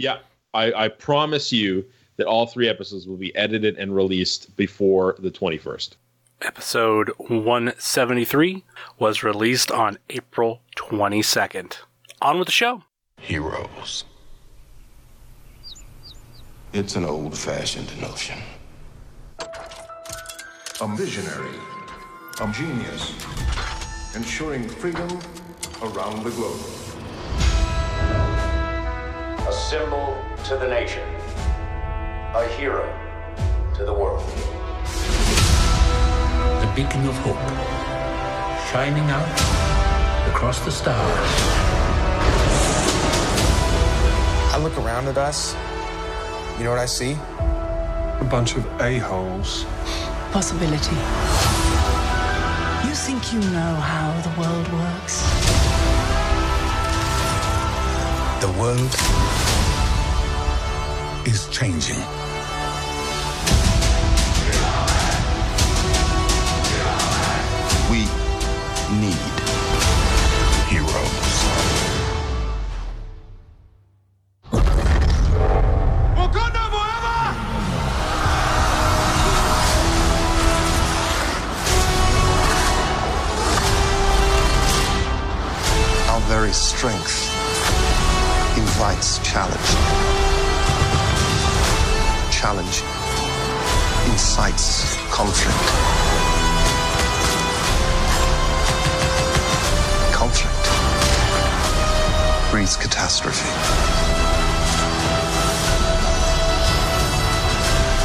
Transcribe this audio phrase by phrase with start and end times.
[0.00, 0.20] Yeah,
[0.54, 1.84] I, I promise you
[2.16, 5.96] that all three episodes will be edited and released before the 21st.
[6.40, 8.64] Episode 173
[8.98, 11.76] was released on April 22nd.
[12.22, 12.82] On with the show.
[13.18, 14.04] Heroes.
[16.72, 18.38] It's an old fashioned notion.
[20.80, 21.58] A visionary,
[22.40, 23.12] a genius,
[24.16, 25.10] ensuring freedom
[25.82, 26.79] around the globe.
[29.50, 31.02] A symbol to the nation,
[32.36, 32.86] a hero
[33.74, 34.24] to the world.
[36.60, 37.34] The beacon of hope,
[38.70, 39.28] shining out
[40.28, 41.30] across the stars.
[44.54, 45.56] I look around at us.
[46.56, 47.18] You know what I see?
[48.20, 49.64] A bunch of a-holes.
[50.30, 50.94] Possibility.
[52.86, 55.39] You think you know how the world works?
[58.40, 58.94] The world
[61.26, 62.00] is changing.
[67.90, 68.06] We
[68.98, 69.29] need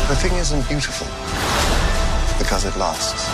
[0.07, 1.07] The thing isn't beautiful
[2.37, 3.27] because it lasts.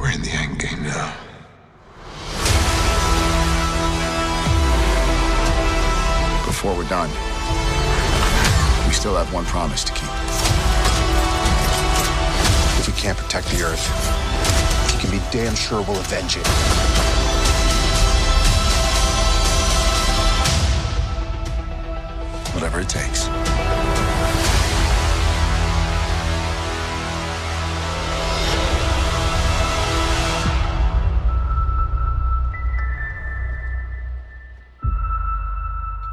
[0.00, 1.14] We're in the end game now.
[6.44, 7.08] Before we're done,
[8.88, 10.63] we still have one promise to keep.
[12.86, 16.46] If we can't protect the Earth, you can be damn sure we'll avenge it.
[22.52, 23.26] Whatever it takes.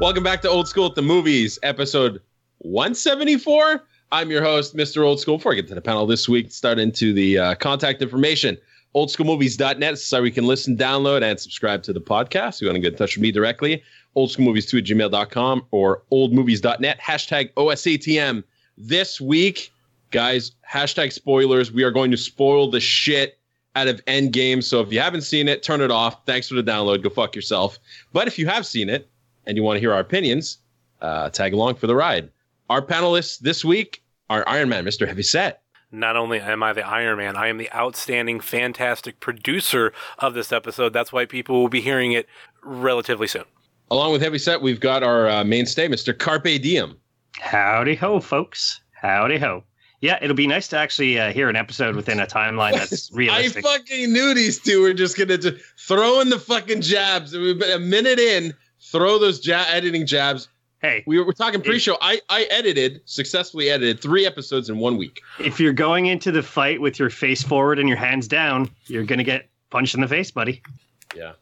[0.00, 2.22] Welcome back to Old School at the Movies, episode
[2.60, 3.84] 174.
[4.12, 5.02] I'm your host, Mr.
[5.06, 5.38] Old School.
[5.38, 8.58] Before I get to the panel this week, start into the uh, contact information.
[8.94, 12.56] Oldschoolmovies.net is how we can listen, download, and subscribe to the podcast.
[12.56, 13.82] If you want to get in touch with me directly,
[14.14, 18.44] oldschoolmovies2 at gmail.com or oldmovies.net, hashtag OSATM.
[18.76, 19.72] This week,
[20.10, 21.72] guys, hashtag spoilers.
[21.72, 23.38] We are going to spoil the shit
[23.76, 24.62] out of Endgame.
[24.62, 26.26] So if you haven't seen it, turn it off.
[26.26, 27.02] Thanks for the download.
[27.02, 27.78] Go fuck yourself.
[28.12, 29.08] But if you have seen it,
[29.46, 30.58] and you want to hear our opinions,
[31.00, 32.28] uh, tag along for the ride.
[32.68, 34.01] Our panelists this week
[34.32, 35.06] are Iron Man, Mr.
[35.06, 35.60] Heavyset.
[35.90, 40.50] Not only am I the Iron Man, I am the outstanding, fantastic producer of this
[40.50, 40.94] episode.
[40.94, 42.26] That's why people will be hearing it
[42.62, 43.44] relatively soon.
[43.90, 46.18] Along with Heavyset, we've got our uh, mainstay, Mr.
[46.18, 46.96] Carpe Diem.
[47.38, 48.80] Howdy ho, folks.
[48.92, 49.64] Howdy ho.
[50.00, 53.64] Yeah, it'll be nice to actually uh, hear an episode within a timeline that's realistic.
[53.64, 57.34] I fucking knew these two were just gonna just throw in the fucking jabs.
[57.34, 60.48] We've been a minute in, throw those ja- editing jabs.
[60.82, 61.96] Hey, We were, we're talking pre-show.
[62.00, 65.20] I I edited successfully edited three episodes in one week.
[65.38, 69.04] if you're going into the fight with your face forward and your hands down, you're
[69.04, 70.62] gonna get punched in the face, buddy.
[71.16, 71.32] Yeah.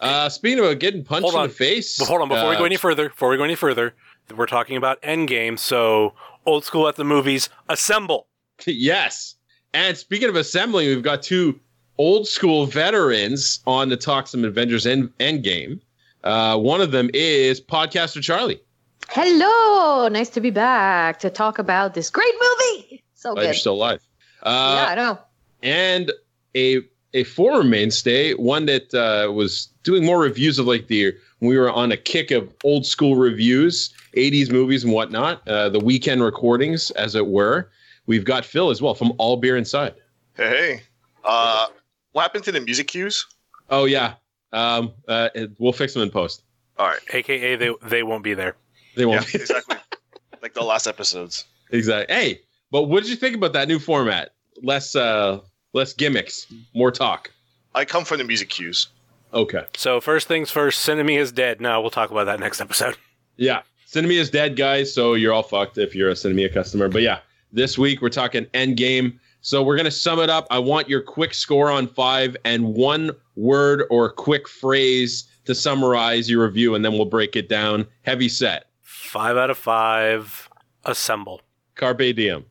[0.00, 1.48] Uh, speaking of getting punched Hold in on.
[1.48, 3.54] the face, But hold on, before we uh, go any further, before we go any
[3.54, 3.94] further,
[4.36, 5.58] we're talking about Endgame.
[5.58, 6.12] So,
[6.44, 8.26] old school at the movies, assemble.
[8.66, 9.36] yes.
[9.72, 11.58] And speaking of assembling, we've got two
[11.96, 15.80] old school veterans on the Talk Some Avengers End Endgame.
[16.24, 18.60] Uh, one of them is podcaster Charlie.
[19.08, 23.02] Hello, nice to be back to talk about this great movie.
[23.14, 24.06] So Glad you're still alive.
[24.42, 25.18] Uh, yeah, I know.
[25.62, 26.12] and
[26.54, 26.82] a
[27.14, 31.56] a former mainstay, one that uh, was doing more reviews of like the when we
[31.56, 36.22] were on a kick of old school reviews, 80s movies and whatnot, uh, the weekend
[36.22, 37.70] recordings, as it were.
[38.06, 39.94] We've got Phil as well from All Beer Inside.
[40.36, 40.82] Hey, hey.
[41.24, 41.68] Uh,
[42.12, 43.26] what happened to the music cues?
[43.70, 44.14] Oh yeah,
[44.52, 45.28] um, uh,
[45.58, 46.42] we'll fix them in post.
[46.78, 47.00] All right.
[47.12, 48.56] AKA, they, they won't be there.
[48.96, 49.34] They Yeah, won't.
[49.34, 49.76] exactly.
[50.42, 51.44] like the last episodes.
[51.70, 52.14] exactly.
[52.14, 52.40] Hey,
[52.70, 54.30] but what did you think about that new format?
[54.62, 55.40] Less uh,
[55.72, 57.30] less gimmicks, more talk.
[57.74, 58.88] I come from the music cues.
[59.34, 59.64] Okay.
[59.76, 61.60] So, first things first, Sinemia is dead.
[61.60, 62.96] Now we'll talk about that next episode.
[63.36, 63.62] Yeah.
[63.86, 64.92] Sinemia is dead, guys.
[64.92, 66.88] So you're all fucked if you're a Sinemia customer.
[66.88, 67.18] But yeah,
[67.52, 69.18] This week we're talking Endgame.
[69.42, 70.46] So we're gonna sum it up.
[70.50, 76.28] I want your quick score on five and one word or quick phrase to summarize
[76.30, 77.86] your review, and then we'll break it down.
[78.02, 78.65] Heavy set.
[79.06, 80.48] Five out of five.
[80.84, 81.40] Assemble.
[81.76, 82.44] Carpe diem.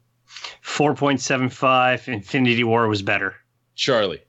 [0.63, 2.07] 4.75.
[2.07, 3.35] Infinity War was better.
[3.75, 4.21] Charlie.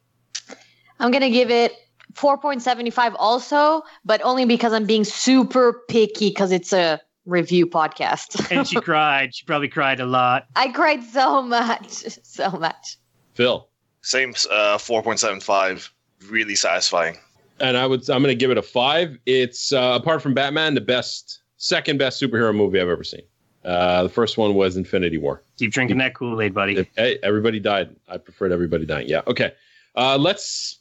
[0.98, 1.72] I'm gonna give it
[2.14, 8.50] 4.75 also, but only because I'm being super picky because it's a review podcast.
[8.56, 9.34] and she cried.
[9.34, 10.46] She probably cried a lot.
[10.56, 11.90] I cried so much,
[12.22, 12.96] so much.
[13.34, 13.68] Phil.
[14.02, 15.90] Same uh, 4.75.
[16.28, 17.18] Really satisfying.
[17.60, 19.18] And I would I'm gonna give it a five.
[19.26, 23.22] It's uh, apart from Batman, the best second best superhero movie I've ever seen.
[23.64, 25.42] Uh, the first one was Infinity War.
[25.58, 26.88] Keep drinking that Kool Aid, buddy.
[26.96, 27.94] Hey, everybody died.
[28.08, 29.08] I preferred everybody dying.
[29.08, 29.22] Yeah.
[29.26, 29.52] Okay.
[29.96, 30.78] Uh, let's.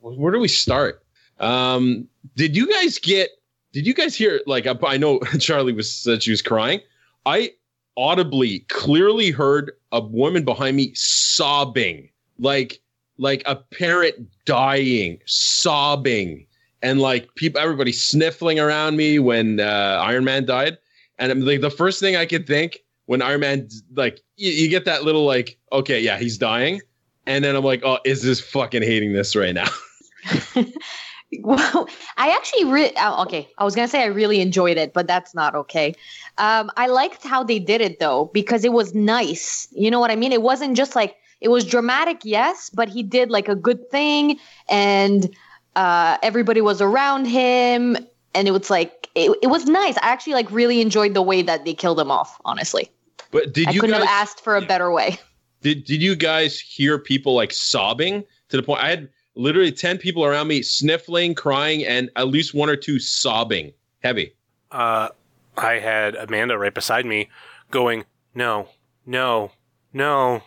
[0.00, 1.04] Where do we start?
[1.40, 2.06] Um,
[2.36, 3.30] did you guys get?
[3.72, 4.40] Did you guys hear?
[4.46, 6.80] Like, I, I know Charlie was said she was crying.
[7.26, 7.52] I
[7.96, 12.08] audibly, clearly heard a woman behind me sobbing,
[12.38, 12.80] like,
[13.18, 14.14] like a parent
[14.44, 16.46] dying, sobbing,
[16.82, 20.78] and like people, everybody sniffling around me when uh, Iron Man died.
[21.18, 24.84] And like, the first thing I could think when Iron Man, like, you, you get
[24.84, 26.80] that little, like, okay, yeah, he's dying.
[27.26, 29.68] And then I'm like, oh, is this fucking hating this right now?
[31.40, 35.34] well, I actually really, okay, I was to say I really enjoyed it, but that's
[35.34, 35.94] not okay.
[36.38, 39.68] Um, I liked how they did it though, because it was nice.
[39.72, 40.32] You know what I mean?
[40.32, 44.38] It wasn't just like, it was dramatic, yes, but he did like a good thing
[44.68, 45.34] and
[45.76, 47.96] uh, everybody was around him
[48.34, 49.96] and it was like it, it was nice.
[49.98, 52.40] I actually like really enjoyed the way that they killed him off.
[52.44, 52.90] Honestly,
[53.30, 55.18] but did I you couldn't guys, have asked for a better way?
[55.62, 58.82] Did Did you guys hear people like sobbing to the point?
[58.82, 62.98] I had literally ten people around me sniffling, crying, and at least one or two
[62.98, 63.72] sobbing
[64.02, 64.34] heavy.
[64.70, 65.08] Uh,
[65.56, 67.28] I had Amanda right beside me,
[67.70, 68.04] going,
[68.34, 68.68] "No,
[69.04, 69.50] no,
[69.92, 70.42] no,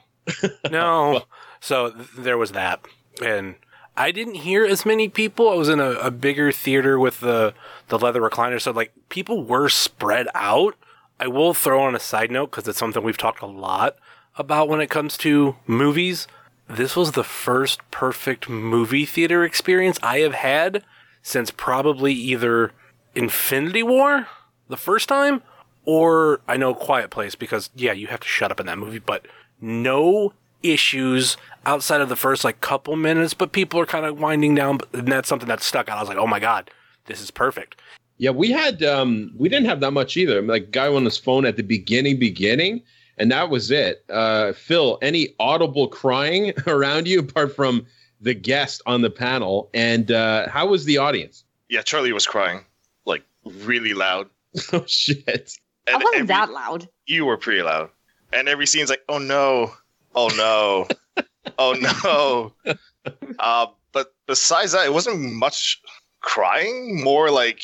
[0.70, 1.24] no."
[1.60, 2.86] so th- there was that,
[3.22, 3.56] and
[4.02, 5.48] I didn't hear as many people.
[5.48, 7.54] I was in a, a bigger theater with the
[7.90, 10.76] the leather recliner, so like people were spread out.
[11.20, 13.98] I will throw on a side note because it's something we've talked a lot
[14.38, 16.28] about when it comes to movies.
[16.68, 20.84] This was the first perfect movie theater experience I have had
[21.22, 22.72] since probably either
[23.14, 24.26] Infinity War
[24.68, 25.44] the first time
[25.86, 28.98] or I know Quiet Place because yeah, you have to shut up in that movie,
[28.98, 29.28] but
[29.60, 30.34] no
[30.64, 34.80] issues outside of the first like couple minutes, but people are kind of winding down,
[34.94, 35.98] and that's something that stuck out.
[35.98, 36.72] I was like, oh my god,
[37.06, 37.82] this is perfect.
[38.18, 40.38] Yeah, we had um we didn't have that much either.
[40.38, 42.84] I mean, like guy on his phone at the beginning, beginning,
[43.18, 44.06] and that was it.
[44.10, 47.86] Uh Phil, any audible crying around you apart from
[48.22, 49.70] the guest on the panel?
[49.74, 51.44] And uh how was the audience?
[51.70, 52.64] Yeah, Charlie was crying
[53.06, 54.30] like really loud.
[54.74, 55.58] oh shit.
[55.88, 56.88] And I wasn't every, that loud.
[57.08, 57.90] You were pretty loud.
[58.34, 59.74] And every scene's like, oh no,
[60.16, 60.88] oh no,
[61.58, 61.74] oh
[62.04, 62.74] no.
[63.40, 65.82] Uh, but besides that, it wasn't much
[66.22, 67.04] crying.
[67.04, 67.64] More like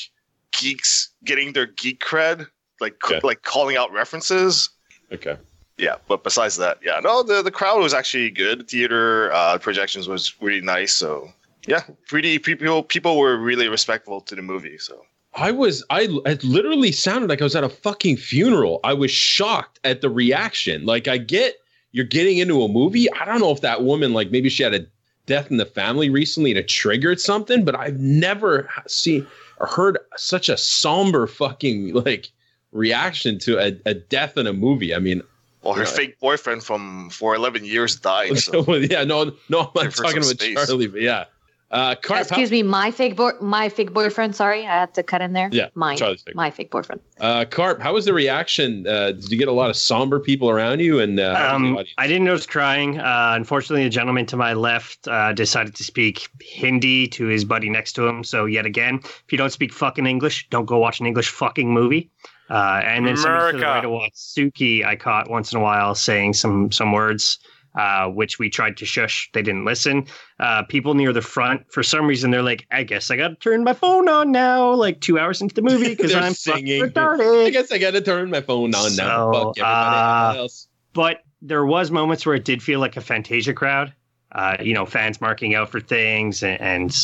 [0.60, 2.48] geeks getting their geek cred,
[2.80, 3.20] like okay.
[3.24, 4.70] like calling out references.
[5.12, 5.38] Okay.
[5.78, 8.62] Yeah, but besides that, yeah, no, the the crowd was actually good.
[8.62, 10.92] The theater uh, projections was really nice.
[10.92, 11.32] So
[11.68, 14.80] yeah, pretty people people were really respectful to the movie.
[14.80, 15.06] So
[15.36, 18.80] I was I it literally sounded like I was at a fucking funeral.
[18.84, 20.86] I was shocked at the reaction.
[20.86, 21.58] Like I get
[21.98, 23.12] you're getting into a movie.
[23.12, 24.86] I don't know if that woman like maybe she had a
[25.26, 29.26] death in the family recently and it triggered something, but I've never seen
[29.60, 32.30] or heard such a somber fucking like
[32.71, 34.94] reaction to a, a death in a movie.
[34.94, 35.24] I mean,
[35.64, 38.38] well, her know, fake boyfriend from for eleven years died.
[38.38, 38.76] So.
[38.76, 40.68] yeah, no, no, I'm not talking about space.
[40.68, 41.26] Charlie, but yeah.
[41.69, 44.36] Uh, Car- Excuse me, my fake boy, my fake boyfriend.
[44.36, 45.50] Sorry, I had to cut in there.
[45.52, 47.02] Yeah, my fake my fake boyfriend.
[47.19, 48.88] Uh, Karp, how was the reaction?
[48.88, 51.02] Uh, did you get a lot of somber people around you?
[51.02, 53.00] And uh, um, I didn't notice crying.
[53.00, 57.69] Uh, unfortunately, a gentleman to my left uh, decided to speak Hindi to his buddy
[57.69, 58.24] next to him.
[58.24, 61.69] So yet again, if you don't speak fucking English, don't go watch an English fucking
[61.69, 62.09] movie.
[62.50, 65.95] Uh, and then somebody to the right of Watsuki, I caught once in a while
[65.95, 67.40] saying some some words
[67.78, 69.30] uh, which we tried to shush.
[69.34, 70.07] They didn't listen.
[70.40, 73.36] Uh, people near the front, for some reason, they're like, I guess I got to
[73.36, 76.81] turn my phone on now, like two hours into the movie because I'm singing.
[76.81, 77.46] retarded.
[77.46, 79.31] I guess I got to turn my phone on so, now.
[79.31, 80.68] Fuck everybody uh, else.
[80.94, 83.94] But there was moments where it did feel like a Fantasia crowd.
[84.31, 86.98] Uh, you know, fans marking out for things and, and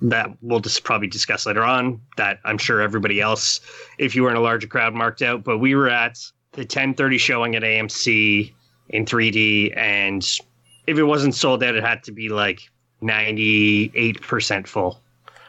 [0.00, 3.60] that we'll just probably discuss later on that I'm sure everybody else,
[3.98, 5.42] if you were in a larger crowd, marked out.
[5.42, 6.18] But we were at
[6.52, 8.52] the 1030 showing at AMC
[8.90, 10.22] in 3D, and
[10.86, 12.60] if it wasn't sold out, it had to be like
[13.02, 15.00] 98% full.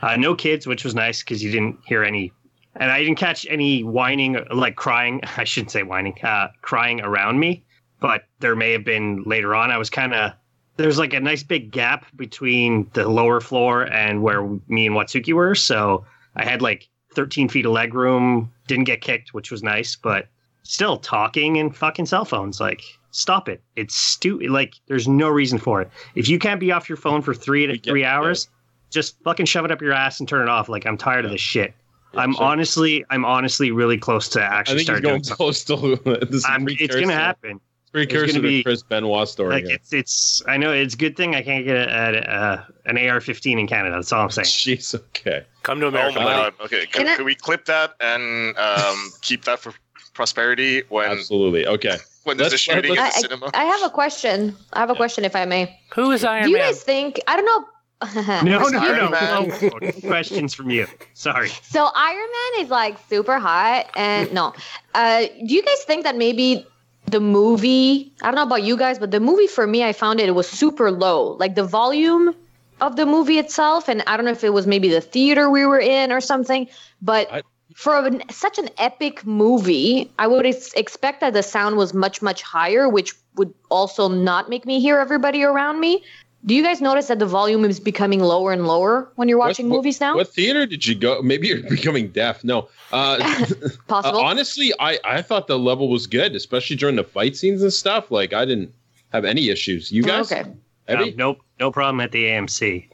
[0.02, 2.32] Uh, no kids, which was nice because you didn't hear any,
[2.76, 5.22] and I didn't catch any whining, like crying.
[5.38, 7.64] I shouldn't say whining, uh, crying around me.
[8.00, 9.72] but there may have been later on.
[9.72, 10.32] I was kind of
[10.78, 15.34] there's like a nice big gap between the lower floor and where me and Watsuki
[15.34, 16.06] were, so
[16.38, 18.50] I had like 13 feet of leg room.
[18.68, 20.30] Didn't get kicked, which was nice, but
[20.64, 22.62] still talking and fucking cell phones.
[22.62, 23.62] Like, stop it.
[23.76, 24.50] It's stupid.
[24.50, 25.90] Like, there's no reason for it.
[26.16, 28.48] If you can't be off your phone for three to three hours,
[28.90, 30.70] just fucking shove it up your ass and turn it off.
[30.70, 31.74] Like, I'm tired of this shit.
[32.16, 32.44] I'm sure.
[32.44, 35.38] honestly, I'm honestly really close to I actually think he's start going doing something.
[35.38, 36.44] close to this.
[36.46, 36.46] is
[36.82, 37.60] it's gonna happen.
[37.92, 39.54] Precursor It's to gonna the be- Chris Benoit story.
[39.54, 40.42] Like it's it's.
[40.48, 43.68] I know it's a good thing I can't get a, a, a an AR-15 in
[43.68, 43.96] Canada.
[43.96, 44.46] That's all I'm saying.
[44.46, 45.44] Jeez, okay.
[45.64, 46.18] Come to America.
[46.20, 46.66] Oh America, my god.
[46.66, 49.74] Okay, can, Can I- can we clip that and um, keep that for
[50.16, 51.66] prosperity when Absolutely.
[51.68, 51.98] Okay.
[52.24, 53.52] When there's a Let's- shooting let's- at the I, cinema?
[53.54, 54.56] I, I have a question.
[54.74, 55.80] I have a question, if I may.
[55.96, 56.44] Who is Iron Man?
[56.46, 56.68] Do you Man?
[56.68, 57.20] guys think?
[57.28, 57.66] I don't know.
[58.46, 59.78] No, no, Iron no, no.
[59.82, 60.88] no questions from you.
[61.16, 61.50] Sorry.
[61.64, 64.54] So Iron Man is like super hot, and no.
[64.96, 66.66] Uh, do you guys think that maybe
[67.08, 68.14] the movie?
[68.22, 70.32] I don't know about you guys, but the movie for me, I found it, it
[70.32, 71.34] was super low.
[71.40, 72.34] Like the volume
[72.80, 75.66] of the movie itself, and I don't know if it was maybe the theater we
[75.66, 76.70] were in or something,
[77.02, 77.30] but.
[77.32, 77.42] I-
[77.76, 82.22] for an, such an epic movie, I would ex- expect that the sound was much,
[82.22, 86.04] much higher, which would also not make me hear everybody around me.
[86.46, 89.70] Do you guys notice that the volume is becoming lower and lower when you're watching
[89.70, 90.16] What- movies now?
[90.16, 91.22] What theater did you go?
[91.22, 92.44] Maybe you're becoming deaf.
[92.44, 92.70] No.
[92.94, 93.46] Uh, uh,
[93.88, 94.20] Possible.
[94.22, 98.10] honestly, I, I thought the level was good, especially during the fight scenes and stuff.
[98.10, 98.74] Like, I didn't
[99.12, 99.92] have any issues.
[99.92, 100.32] You guys?
[100.32, 100.50] Okay.
[100.88, 101.14] No, Heavy?
[101.18, 102.88] nope, no problem at the AMC.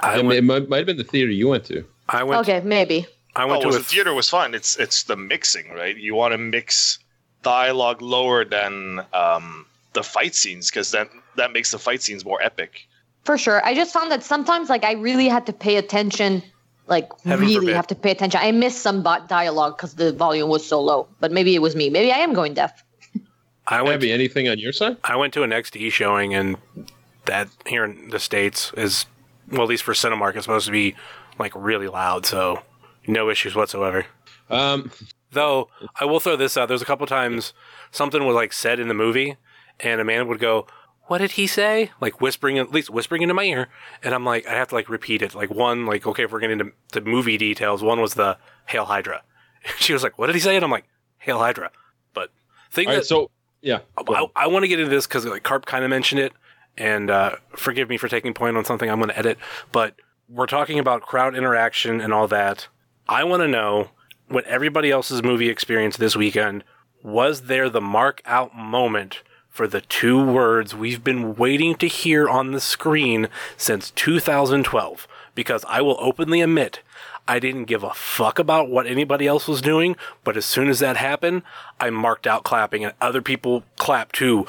[0.00, 1.84] I it, went, it might, might have been the theater you went to.
[2.08, 3.06] I went, Okay, maybe.
[3.36, 4.54] I Oh, went was to the a theater was fun.
[4.54, 5.96] It's it's the mixing, right?
[5.96, 6.98] You want to mix
[7.42, 12.42] dialogue lower than um, the fight scenes because that that makes the fight scenes more
[12.42, 12.86] epic.
[13.24, 13.64] For sure.
[13.64, 16.42] I just found that sometimes like I really had to pay attention,
[16.88, 17.76] like Heaven really forbid.
[17.76, 18.40] have to pay attention.
[18.42, 21.08] I missed some dialogue because the volume was so low.
[21.20, 21.88] But maybe it was me.
[21.88, 22.82] Maybe I am going deaf.
[23.68, 24.96] I went Heavy, anything on your side?
[25.04, 26.56] I went to an XD showing, and
[27.26, 29.06] that here in the states is
[29.48, 30.96] well, at least for Cinemark, it's supposed to be
[31.38, 32.60] like really loud, so
[33.06, 34.06] no issues whatsoever.
[34.50, 34.90] Um,
[35.32, 35.68] Though
[35.98, 37.54] I will throw this out: there's a couple times
[37.90, 39.36] something was like said in the movie,
[39.80, 40.66] and a man would go,
[41.06, 43.68] "What did he say?" Like whispering, at least whispering into my ear,
[44.02, 45.34] and I'm like, I have to like repeat it.
[45.34, 48.84] Like one, like okay, if we're getting into the movie details, one was the Hail
[48.84, 49.22] Hydra.
[49.78, 51.70] She was like, "What did he say?" And I'm like, "Hail Hydra."
[52.12, 52.30] But
[52.70, 53.30] thing all that right, so,
[53.62, 53.78] yeah.
[53.96, 54.26] I.
[54.34, 56.32] I want to get into this because like Karp kind of mentioned it,
[56.76, 59.38] and uh, forgive me for taking point on something I'm going to edit,
[59.70, 59.94] but
[60.28, 62.68] we're talking about crowd interaction and all that.
[63.08, 63.90] I want to know
[64.28, 66.64] what everybody else's movie experience this weekend
[67.02, 72.28] was there the mark out moment for the two words we've been waiting to hear
[72.28, 76.80] on the screen since 2012 because I will openly admit
[77.26, 80.78] I didn't give a fuck about what anybody else was doing, but as soon as
[80.78, 81.42] that happened,
[81.78, 84.46] I marked out clapping and other people clapped too.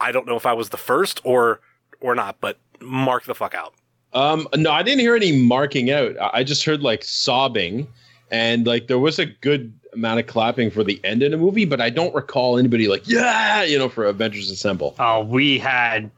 [0.00, 1.60] I don't know if I was the first or
[2.00, 3.74] or not, but mark the fuck out.
[4.14, 6.16] Um, no, I didn't hear any marking out.
[6.20, 7.86] I just heard like sobbing,
[8.30, 11.64] and like there was a good amount of clapping for the end of the movie,
[11.64, 14.94] but I don't recall anybody like yeah, you know, for Avengers Assemble.
[14.98, 16.10] Oh, we had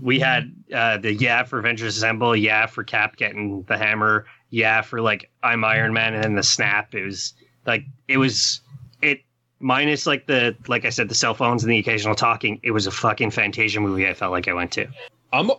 [0.00, 4.82] we had uh, the yeah for Avengers Assemble, yeah for Cap getting the hammer, yeah
[4.82, 6.94] for like I'm Iron Man, and then the snap.
[6.94, 7.32] It was
[7.66, 8.60] like it was
[9.00, 9.20] it
[9.60, 12.60] minus like the like I said the cell phones and the occasional talking.
[12.62, 14.06] It was a fucking Fantasia movie.
[14.06, 14.86] I felt like I went to.
[15.32, 15.50] I'm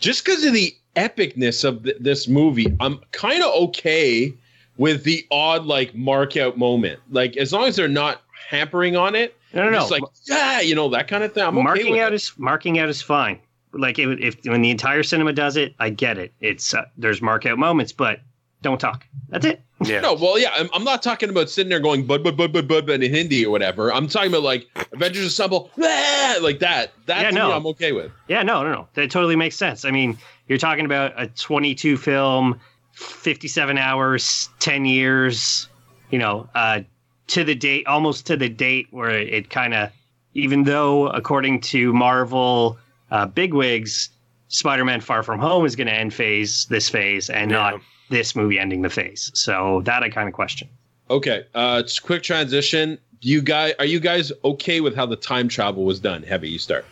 [0.00, 2.66] just because of the epicness of th- this movie.
[2.80, 4.32] I'm kind of okay
[4.76, 7.00] with the odd like mark out moment.
[7.10, 9.36] Like as long as they're not hampering on it.
[9.52, 9.78] No, no, no.
[9.78, 11.42] Just like yeah, you know that kind of thing.
[11.44, 12.16] I'm okay marking with out it.
[12.16, 13.38] is marking out is fine.
[13.72, 16.32] Like it, would- if when the entire cinema does it, I get it.
[16.40, 18.20] It's uh, there's mark out moments, but
[18.62, 19.06] don't talk.
[19.30, 19.62] That's it.
[19.82, 20.00] Yeah.
[20.02, 22.68] No, well, yeah, I'm, I'm not talking about sitting there going bud bud bud bud
[22.68, 23.90] bud bud in Hindi or whatever.
[23.92, 26.92] I'm talking about like Avengers Assemble, "Ah," like that.
[27.06, 27.48] That Yeah, no.
[27.48, 28.12] me, I'm okay with.
[28.28, 28.88] Yeah, no, no, no.
[28.94, 29.86] That totally makes sense.
[29.86, 30.18] I mean,
[30.50, 32.58] you're talking about a 22 film,
[32.92, 35.68] 57 hours, 10 years,
[36.10, 36.80] you know, uh,
[37.28, 39.90] to the date, almost to the date where it kind of,
[40.34, 42.76] even though according to Marvel
[43.12, 44.10] uh, bigwigs,
[44.48, 47.56] Spider-Man: Far From Home is going to end phase this phase and Yeah.
[47.56, 49.30] not this movie ending the phase.
[49.32, 50.68] So that I kind of question.
[51.08, 52.98] Okay, uh, just quick transition.
[53.20, 56.24] You guys, are you guys okay with how the time travel was done?
[56.24, 56.84] Heavy, you start.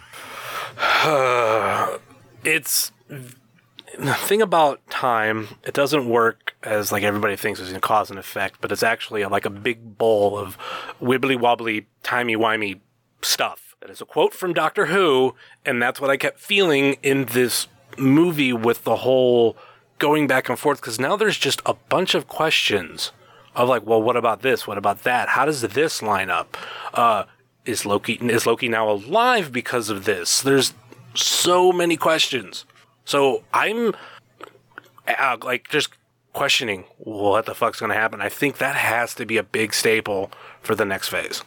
[2.44, 2.92] it's
[3.98, 8.18] the thing about time it doesn't work as like everybody thinks it's a cause and
[8.18, 10.56] effect but it's actually like a big bowl of
[11.00, 12.80] wibbly wobbly timey wimey
[13.22, 17.26] stuff that is a quote from doctor who and that's what i kept feeling in
[17.26, 19.56] this movie with the whole
[19.98, 23.12] going back and forth because now there's just a bunch of questions
[23.54, 26.56] of like well what about this what about that how does this line up
[26.94, 27.24] uh
[27.68, 30.40] is Loki is Loki now alive because of this?
[30.40, 30.72] There's
[31.14, 32.64] so many questions.
[33.08, 33.94] So I'm
[35.08, 35.88] uh, like just
[36.34, 38.20] questioning what the fuck's going to happen.
[38.20, 41.42] I think that has to be a big staple for the next phase.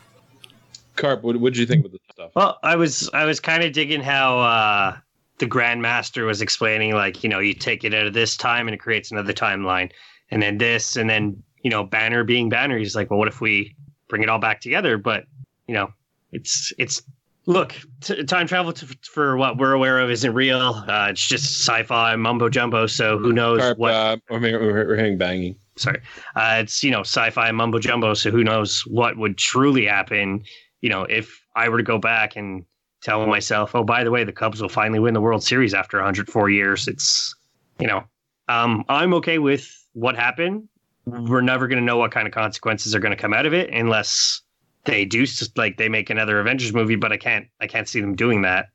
[0.95, 2.31] Karp, what did you think of the stuff?
[2.33, 4.97] Well, I was I was kind of digging how uh,
[5.37, 8.73] the Grandmaster was explaining, like you know, you take it out of this time and
[8.73, 9.91] it creates another timeline,
[10.31, 12.79] and then this, and then you know, Banner being Banner.
[12.79, 13.75] He's like, well, what if we
[14.07, 14.97] bring it all back together?
[14.97, 15.25] But
[15.67, 15.93] you know,
[16.31, 17.03] it's it's
[17.45, 20.83] look t- time travel to, for what we're aware of isn't real.
[20.87, 22.87] Uh, it's just sci-fi mumbo jumbo.
[22.87, 23.93] So who knows Karp, what?
[23.93, 25.55] uh, we're, we're, we're hearing banging.
[25.77, 26.01] sorry
[26.35, 30.43] uh, it's you know sci-fi mumbo jumbo so who knows what would truly happen
[30.81, 32.65] you know if i were to go back and
[33.01, 35.97] tell myself oh by the way the cubs will finally win the world series after
[35.97, 37.33] 104 years it's
[37.79, 38.03] you know
[38.49, 40.67] um, i'm okay with what happened
[41.05, 43.53] we're never going to know what kind of consequences are going to come out of
[43.53, 44.41] it unless
[44.85, 48.01] they do s- like they make another avengers movie but i can't i can't see
[48.01, 48.69] them doing that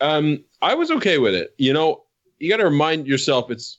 [0.00, 1.52] Um, I was okay with it.
[1.58, 2.04] You know,
[2.38, 3.78] you got to remind yourself it's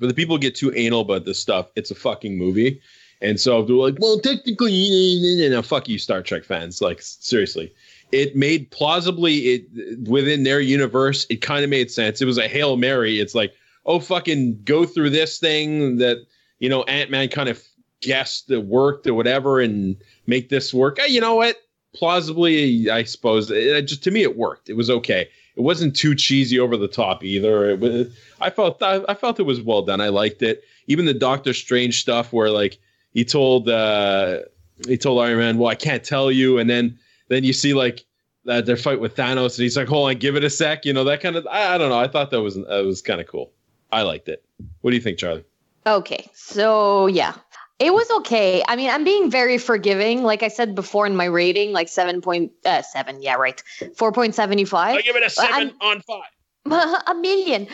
[0.00, 1.70] for the people get too anal about this stuff.
[1.76, 2.80] It's a fucking movie,
[3.20, 6.82] and so they're like, well, technically, you fuck you, Star Trek fans.
[6.82, 7.72] Like seriously,
[8.10, 11.26] it made plausibly it within their universe.
[11.30, 12.20] It kind of made sense.
[12.20, 13.20] It was a hail mary.
[13.20, 13.52] It's like,
[13.86, 16.16] oh, fucking go through this thing that
[16.58, 17.62] you know Ant Man kind of
[18.02, 19.94] guessed that worked or whatever, and
[20.30, 20.98] make this work.
[20.98, 21.56] Eh, you know what?
[21.94, 23.50] plausibly, I suppose.
[23.50, 24.68] It, it just to me, it worked.
[24.68, 25.28] It was okay.
[25.56, 27.70] It wasn't too cheesy over the top either.
[27.70, 28.16] It was.
[28.40, 28.82] I felt.
[28.82, 30.00] I, I felt it was well done.
[30.00, 30.64] I liked it.
[30.86, 32.78] Even the Doctor Strange stuff, where like
[33.12, 34.40] he told uh
[34.86, 38.04] he told Iron Man, "Well, I can't tell you," and then then you see like
[38.44, 40.92] that their fight with Thanos, and he's like, "Hold on, give it a sec." You
[40.92, 41.46] know that kind of.
[41.48, 41.98] I, I don't know.
[41.98, 43.52] I thought that was that was kind of cool.
[43.92, 44.44] I liked it.
[44.82, 45.44] What do you think, Charlie?
[45.86, 47.34] Okay, so yeah,
[47.80, 48.62] it was okay.
[48.68, 50.22] I mean, I'm being very forgiving.
[50.22, 52.50] Like I said before in my rating, like 7.7.
[52.66, 53.22] uh, seven.
[53.22, 53.60] Yeah, right,
[53.96, 54.96] four point seventy five.
[54.96, 57.00] I give it a 7 on five.
[57.06, 57.66] a million.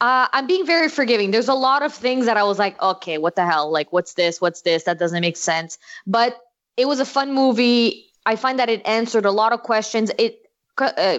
[0.00, 1.30] Uh, I'm being very forgiving.
[1.30, 3.70] There's a lot of things that I was like, okay, what the hell?
[3.70, 4.40] Like, what's this?
[4.40, 4.82] What's this?
[4.82, 5.78] That doesn't make sense.
[6.04, 6.36] But
[6.76, 8.10] it was a fun movie.
[8.26, 10.10] I find that it answered a lot of questions.
[10.18, 10.40] It,
[10.78, 11.18] uh,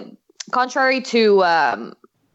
[0.52, 1.94] contrary to um,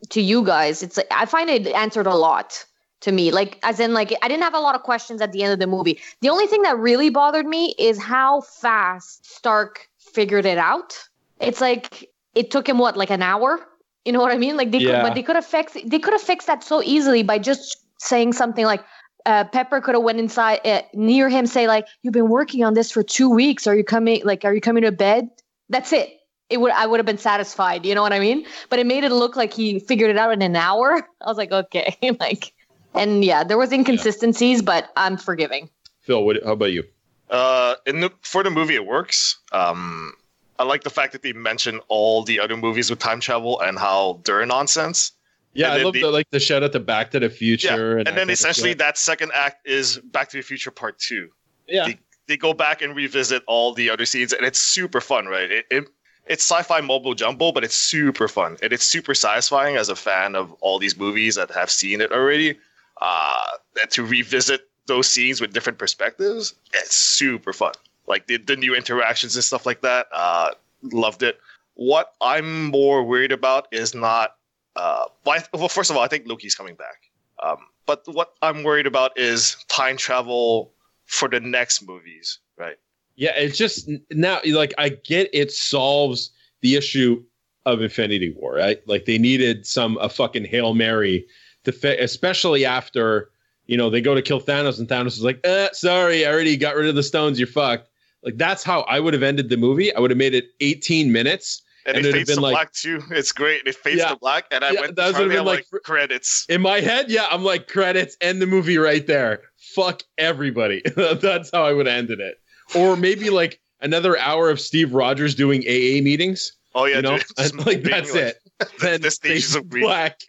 [0.10, 2.65] to you guys, it's I find it answered a lot
[3.02, 3.32] to me.
[3.32, 5.60] Like, as in, like I didn't have a lot of questions at the end of
[5.60, 6.00] the movie.
[6.22, 10.98] The only thing that really bothered me is how fast Stark figured it out.
[11.40, 13.60] It's like it took him what, like an hour?
[14.06, 14.58] You know what I mean?
[14.58, 14.96] Like they Yeah.
[14.96, 17.78] could, but they could have fixed they could have fixed that so easily by just
[17.98, 18.84] saying something like
[19.26, 22.74] uh, Pepper could have went inside uh, near him, say like, "You've been working on
[22.74, 23.68] this for two weeks.
[23.68, 24.22] Are you coming?
[24.24, 25.30] Like, are you coming to bed?"
[25.70, 26.10] That's it.
[26.50, 27.86] It would I would have been satisfied.
[27.86, 28.46] You know what I mean?
[28.70, 31.08] But it made it look like he figured it out in an hour.
[31.22, 32.54] I was like, okay, like,
[32.93, 35.69] and yeah, there was inconsistencies, but I'm forgiving.
[36.01, 36.84] Phil, what, how about you?
[37.30, 39.39] Uh, in the for the movie, it works.
[39.51, 40.13] Um,
[40.60, 43.80] I like the fact that they mention all the other movies with time travel and
[43.80, 45.13] how they're nonsense.
[45.54, 47.93] Yeah, And I love the- the, like the shout out to Back to the Future,
[47.93, 51.30] Yeah, and, and, then essentially that second act is Back to the Future Part Two.
[51.67, 51.88] Yeah.
[51.88, 55.51] they, they go back and revisit all the other scenes, and it's super fun, right?
[55.51, 55.89] It, it
[56.27, 60.36] it's sci-fi mobile jumbo, but it's super fun and it's super satisfying as a fan
[60.36, 62.58] of all these movies that have seen it already.
[63.02, 63.44] Uh,
[63.82, 67.74] and to revisit those scenes with different perspectives, it's super fun.
[68.08, 70.08] Like the, the new interactions and stuff like that.
[70.12, 70.52] Uh,
[70.84, 71.40] loved it.
[71.76, 74.36] What I'm more worried about is not.
[74.76, 77.10] Uh, well, first of all, I think Loki's coming back.
[77.44, 80.72] Um, but what I'm worried about is time travel
[81.06, 82.78] for the next movies, right?
[83.16, 87.24] Yeah, it's just now like I get it solves the issue
[87.66, 88.82] of Infinity War, right?
[88.88, 91.28] Like they needed some a fucking Hail Mary
[91.65, 93.30] to especially after,
[93.67, 96.58] you know, they go to kill Thanos and Thanos is like, uh, sorry, I already
[96.58, 97.89] got rid of the stones, you're fucked.
[98.24, 99.93] Like that's how I would have ended the movie.
[99.95, 101.63] I would have made it 18 minutes.
[101.88, 103.02] And, And it fades been to like- black too.
[103.10, 103.63] It's great.
[103.65, 104.10] It fades Yeah.
[104.10, 104.95] to black, and I Yeah, went.
[104.97, 106.45] that would've been like like, credits.
[106.47, 109.41] In my head, yeah, I'm like credits end the movie right there.
[109.74, 110.84] Fuck everybody.
[110.95, 112.36] That's how I would have ended it.
[112.76, 116.54] Or maybe like another hour of Steve Rogers doing AA meetings.
[116.76, 118.38] Oh yeah, you know, dude, like that's it.
[118.82, 119.84] Then the stages of grief.
[119.84, 120.21] black.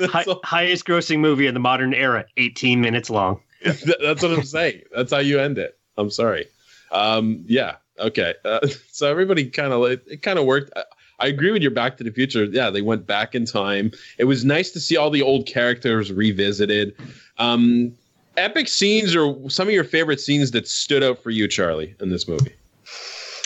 [0.00, 3.40] Hi- highest grossing movie in the modern era, 18 minutes long.
[3.64, 4.82] That's what I'm saying.
[4.94, 5.78] That's how you end it.
[5.96, 6.46] I'm sorry.
[6.90, 7.76] Um, yeah.
[7.98, 8.34] Okay.
[8.44, 10.72] Uh, so everybody kind of it, it kind of worked.
[10.76, 10.84] I,
[11.20, 12.44] I agree with your Back to the Future.
[12.44, 13.92] Yeah, they went back in time.
[14.18, 16.96] It was nice to see all the old characters revisited.
[17.38, 17.94] Um,
[18.36, 22.10] epic scenes or some of your favorite scenes that stood out for you, Charlie, in
[22.10, 22.52] this movie.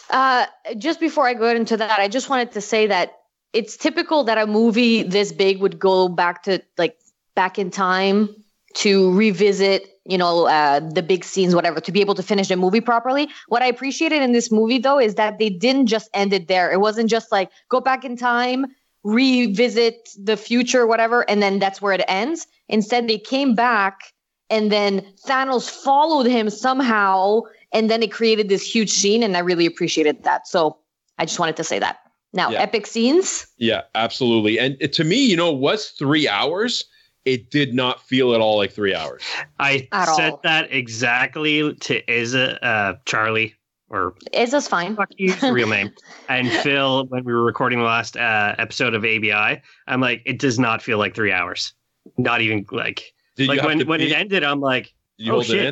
[0.09, 0.47] Uh,
[0.79, 3.21] just before I go into that, I just wanted to say that
[3.53, 6.99] it's typical that a movie this big would go back to like
[7.35, 8.29] back in time
[8.75, 12.57] to revisit you know uh, the big scenes whatever to be able to finish the
[12.57, 13.29] movie properly.
[13.49, 16.71] What i appreciated in this movie though is that they didn't just end it there.
[16.71, 18.67] It wasn't just like go back in time
[19.03, 22.47] revisit the future whatever and then that's where it ends.
[22.69, 24.13] Instead they came back
[24.51, 27.41] and then thanos followed him somehow
[27.73, 30.47] and then it created this huge scene and i really appreciated that.
[30.47, 30.79] So
[31.19, 32.63] i just wanted to say that now Yeah.
[32.63, 34.59] epic scenes Yeah, absolutely.
[34.59, 36.85] And it- to me, you know, it was three hours.
[37.25, 39.23] It did not feel at all like three hours.
[39.59, 40.41] I At said all.
[40.45, 43.55] that exactly to Isa, uh, Charlie,
[43.91, 45.91] or is this fine fuck you, real name,
[46.29, 49.61] and Phil when we were recording the last uh, episode of ABI.
[49.89, 51.73] I'm like, it does not feel like three hours.
[52.17, 54.07] Not even like Did like when when pee?
[54.11, 54.45] it ended.
[54.45, 55.67] I'm like, You oh hold shit, it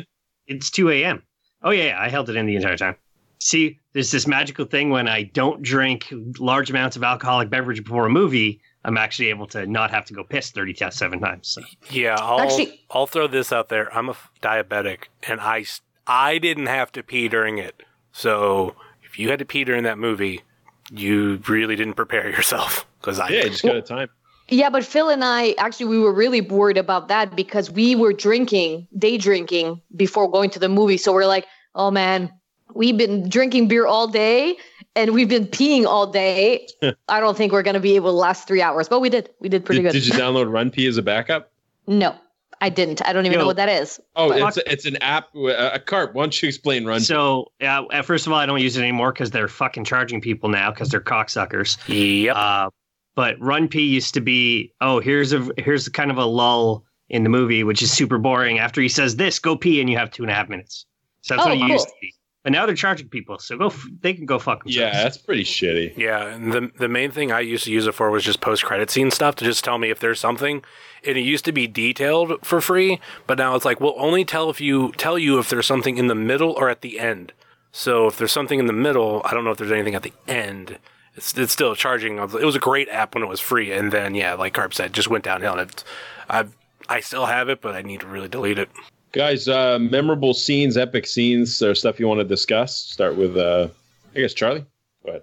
[0.47, 0.57] in?
[0.57, 1.23] it's 2 a.m.
[1.63, 2.95] Oh yeah, yeah, I held it in the entire time.
[3.39, 6.07] See, there's this magical thing when I don't drink
[6.39, 8.61] large amounts of alcoholic beverage before a movie.
[8.83, 11.47] I'm actually able to not have to go piss 37 times.
[11.49, 11.61] So.
[11.89, 13.93] Yeah, I'll Actually- I'll throw this out there.
[13.95, 15.65] I'm a f- diabetic, and I,
[16.05, 17.81] I didn't have to pee during it.
[18.11, 20.43] So if you had to pee during that movie,
[20.91, 24.09] you really didn't prepare yourself because I Yeah, you just got a time.
[24.47, 28.13] Yeah, but Phil and I actually we were really worried about that because we were
[28.13, 30.97] drinking, day drinking before going to the movie.
[30.97, 32.31] So we're like, oh man,
[32.75, 34.55] we've been drinking beer all day
[34.95, 36.67] and we've been peeing all day.
[37.09, 39.29] I don't think we're gonna be able to last three hours, but we did.
[39.39, 39.99] We did pretty Did, good.
[39.99, 41.51] did you download RunPee as a backup?
[41.87, 42.15] no,
[42.61, 43.05] I didn't.
[43.05, 43.39] I don't even Yo.
[43.41, 43.99] know what that is.
[44.15, 45.27] Oh, But- it's it's an app.
[45.35, 46.13] uh, A Karp.
[46.13, 46.99] Why don't you explain Run?
[47.01, 50.21] So, yeah, uh, first of all, I don't use it anymore because they're fucking charging
[50.21, 51.77] people now because they're cocksuckers.
[51.87, 52.35] Yep.
[52.35, 52.69] Uh,
[53.15, 57.29] but RunPee used to be, oh, here's a here's kind of a lull in the
[57.29, 58.57] movie, which is super boring.
[58.59, 60.85] After he says this, go pee, and you have two and a half minutes.
[61.21, 61.69] So that's Oh, what it cool.
[61.69, 62.13] used to be.
[62.45, 63.65] But now they're charging people, so go.
[63.67, 64.95] F- they can go fuck themselves.
[64.95, 65.97] yeah, that's pretty shitty.
[65.97, 68.63] Yeah, and the the main thing I used to use it for was just post
[68.63, 70.63] credit scene stuff to just tell me if there's something.
[71.03, 74.51] And it used to be detailed for free, but now it's like we'll only tell
[74.51, 77.33] if you tell you if there's something in the middle or at the end.
[77.71, 80.13] So if there's something in the middle, I don't know if there's anything at the
[80.27, 80.77] end.
[81.15, 82.19] It's it's still charging.
[82.19, 84.93] It was a great app when it was free, and then yeah, like Karp said,
[84.93, 85.53] just went downhill.
[85.57, 85.83] And it's,
[86.29, 86.45] I
[86.87, 88.69] I still have it, but I need to really delete it.
[89.15, 92.75] Guys, uh, memorable scenes, epic scenes, or stuff you want to discuss?
[92.75, 93.69] Start with, uh,
[94.13, 94.65] I guess, Charlie.
[95.05, 95.21] Go ahead.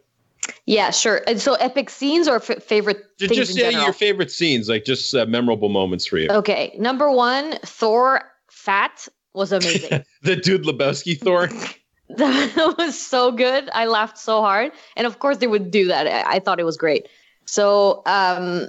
[0.64, 1.20] Yeah, sure.
[1.26, 5.14] And so epic scenes or f- favorite Just in say your favorite scenes, like just
[5.14, 6.30] uh, memorable moments for you.
[6.30, 10.02] Okay, number one, Thor fat was amazing.
[10.22, 11.48] The dude Lebowski Thor.
[12.16, 13.68] that was so good.
[13.74, 14.72] I laughed so hard.
[14.96, 16.06] And of course they would do that.
[16.06, 17.08] I, I thought it was great.
[17.44, 18.68] So um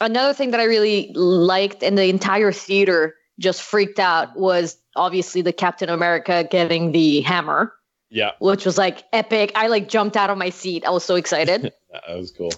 [0.00, 5.42] another thing that I really liked and the entire theater just freaked out was obviously
[5.42, 7.72] the Captain America getting the hammer,
[8.10, 9.50] Yeah, which was like epic.
[9.56, 10.84] I like jumped out of my seat.
[10.86, 11.62] I was so excited.
[11.92, 12.52] that was cool.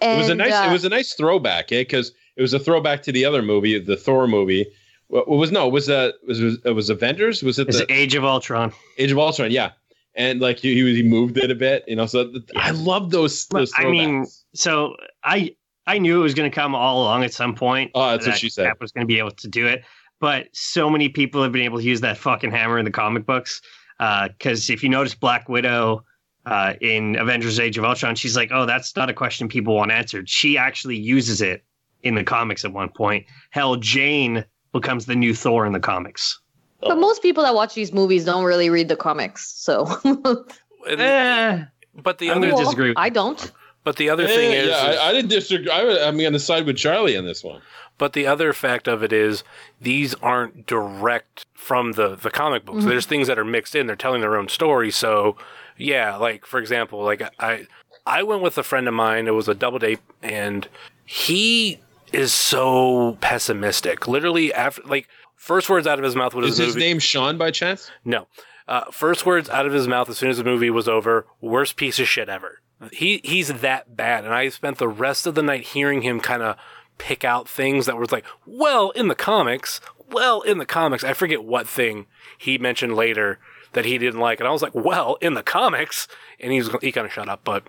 [0.00, 0.52] And, it was a nice.
[0.52, 1.80] uh, it was a nice throwback, eh?
[1.80, 4.66] Because it was a throwback to the other movie, the Thor movie.
[5.08, 5.66] What what was no?
[5.66, 7.42] It was uh, was was, it was Avengers?
[7.42, 8.72] Was it It's the Age of Ultron.
[8.96, 9.50] Age of Ultron?
[9.50, 9.72] Yeah,
[10.14, 12.06] and like he he, he moved it a bit, you know.
[12.06, 13.46] So th- I love those.
[13.48, 15.56] those I mean, so I
[15.88, 17.90] I knew it was going to come all along at some point.
[17.94, 18.66] Oh, that's what that she said.
[18.66, 19.82] Cap was going to be able to do it,
[20.20, 23.24] but so many people have been able to use that fucking hammer in the comic
[23.26, 23.60] books.
[23.98, 26.04] Because if you notice, Black Widow
[26.46, 29.90] uh, in Avengers: Age of Ultron, she's like, "Oh, that's not a question people want
[29.90, 31.64] answered." She actually uses it
[32.02, 33.26] in the comics at one point.
[33.50, 36.38] Hell, Jane becomes the new Thor in the comics.
[36.80, 39.50] but most people that watch these movies don't really read the comics.
[39.52, 39.86] So
[40.88, 41.64] And- Eh,
[42.02, 42.94] but the I'm other disagree.
[42.96, 43.50] I don't.
[43.82, 45.68] but the other thing Eh, is, yeah, I, I didn't disagree.
[45.70, 47.60] I, I'm going to side with Charlie on this one.
[47.98, 49.42] But the other fact of it is
[49.80, 52.84] these aren't direct from the the comic books.
[52.84, 52.88] Mhm.
[52.88, 53.86] There's things that are mixed in.
[53.86, 54.90] They're telling their own story.
[54.90, 55.36] So
[55.76, 57.66] yeah, like for example, like I
[58.06, 59.26] I went with a friend of mine.
[59.26, 60.66] It was a double date, and
[61.04, 61.80] he
[62.12, 64.06] is so pessimistic.
[64.08, 66.80] Literally, after like first words out of his mouth was Is his movie.
[66.86, 67.90] name Sean by chance?
[68.04, 68.28] No.
[68.66, 71.76] Uh, first words out of his mouth as soon as the movie was over, worst
[71.76, 72.60] piece of shit ever.
[72.92, 76.42] He he's that bad, and I spent the rest of the night hearing him kind
[76.42, 76.56] of
[76.98, 79.80] pick out things that was like, well, in the comics,
[80.10, 81.04] well, in the comics.
[81.04, 82.06] I forget what thing
[82.36, 83.38] he mentioned later
[83.72, 86.08] that he didn't like, and I was like, well, in the comics,
[86.40, 87.40] and he was he kind of shut up.
[87.44, 87.64] But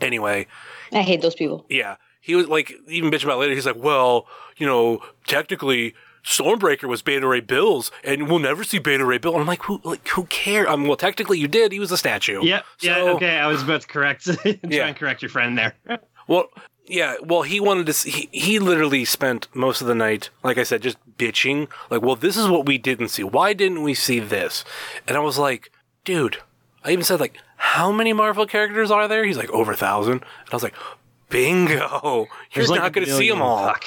[0.00, 0.46] anyway,
[0.92, 1.64] I hate those people.
[1.68, 3.54] yeah, he was like even bitching about later.
[3.54, 5.94] He's like, well, you know, technically.
[6.26, 9.32] Stormbreaker was Beta Ray Bill's, and we'll never see Beta Ray Bill.
[9.32, 10.66] And I'm like, who, like, who cares?
[10.70, 11.70] Um, well, technically, you did.
[11.70, 12.40] He was a statue.
[12.42, 13.36] yeah, yeah, okay.
[13.36, 14.86] I was about to correct, try Yeah.
[14.86, 15.74] and correct your friend there.
[16.26, 16.48] Well,
[16.86, 17.16] yeah.
[17.22, 17.92] Well, he wanted to.
[17.92, 21.68] See, he he literally spent most of the night, like I said, just bitching.
[21.90, 23.22] Like, well, this is what we didn't see.
[23.22, 24.64] Why didn't we see this?
[25.06, 25.70] And I was like,
[26.04, 26.38] dude.
[26.86, 29.24] I even said like, how many Marvel characters are there?
[29.24, 30.12] He's like over a thousand.
[30.12, 30.74] And I was like,
[31.30, 32.28] bingo.
[32.52, 33.66] You're like not a going to see them all.
[33.66, 33.84] Fuck.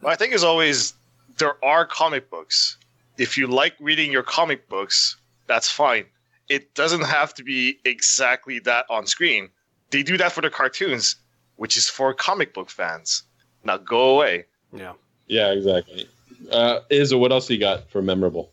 [0.00, 0.94] My thing is always
[1.38, 2.76] there are comic books,
[3.18, 6.06] if you like reading your comic books, that's fine.
[6.48, 9.48] It doesn't have to be exactly that on screen.
[9.90, 11.16] They do that for the cartoons,
[11.56, 13.22] which is for comic book fans.
[13.64, 14.46] Now go away.
[14.72, 14.94] Yeah.
[15.26, 16.08] Yeah, exactly.
[16.50, 18.52] Uh, Izzo, what else you got for memorable?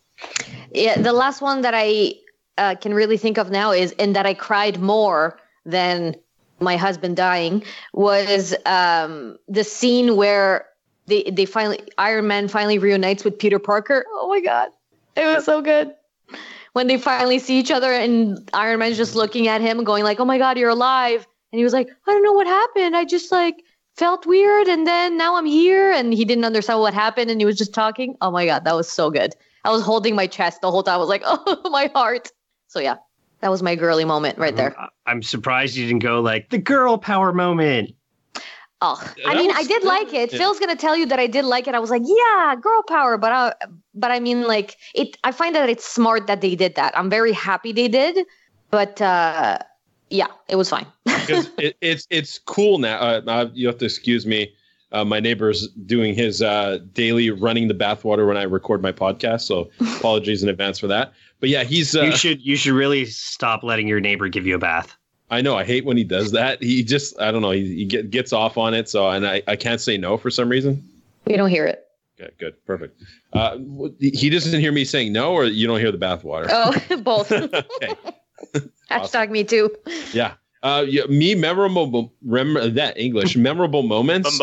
[0.73, 2.13] Yeah, the last one that I
[2.57, 6.15] uh, can really think of now is, and that I cried more than
[6.59, 10.65] my husband dying, was um, the scene where
[11.07, 14.05] they they finally Iron Man finally reunites with Peter Parker.
[14.09, 14.69] Oh my god,
[15.15, 15.93] it was so good.
[16.73, 20.19] When they finally see each other and Iron Man's just looking at him, going like,
[20.19, 22.95] "Oh my god, you're alive," and he was like, "I don't know what happened.
[22.95, 23.63] I just like."
[23.99, 27.45] felt weird and then now I'm here and he didn't understand what happened and he
[27.45, 28.15] was just talking.
[28.21, 29.35] Oh my god, that was so good.
[29.65, 30.95] I was holding my chest the whole time.
[30.95, 32.31] I was like, "Oh, my heart."
[32.67, 32.95] So yeah,
[33.41, 34.75] that was my girly moment right there.
[35.05, 37.93] I'm surprised you didn't go like the girl power moment.
[38.81, 40.31] Oh, I mean, I did like it.
[40.31, 40.39] yeah.
[40.39, 41.75] Phil's gonna tell you that I did like it.
[41.75, 43.53] I was like, yeah, girl power, but I,
[43.93, 45.17] but I mean, like it.
[45.25, 46.97] I find that it's smart that they did that.
[46.97, 48.25] I'm very happy they did,
[48.71, 49.59] but uh,
[50.09, 50.85] yeah, it was fine.
[51.05, 52.97] because it, it's it's cool now.
[52.99, 54.53] Uh, uh, you have to excuse me.
[54.91, 59.41] Uh, my neighbor's doing his uh, daily running the bathwater when I record my podcast,
[59.41, 61.13] so apologies in advance for that.
[61.39, 61.95] But yeah, he's.
[61.95, 64.95] Uh, you should you should really stop letting your neighbor give you a bath.
[65.31, 65.55] I know.
[65.55, 66.61] I hate when he does that.
[66.61, 67.19] He just.
[67.19, 67.51] I don't know.
[67.51, 68.89] He, he get, gets off on it.
[68.89, 70.83] So and I, I can't say no for some reason.
[71.27, 71.85] we don't hear it.
[72.19, 73.01] Okay, good, perfect.
[73.31, 73.57] Uh,
[73.99, 76.47] he doesn't hear me saying no, or you don't hear the bathwater.
[76.49, 77.31] Oh, both.
[77.31, 77.95] okay.
[78.91, 79.69] Hashtag me too.
[80.13, 80.33] Yeah.
[80.61, 84.39] Uh, yeah, me memorable rem- that English memorable moments.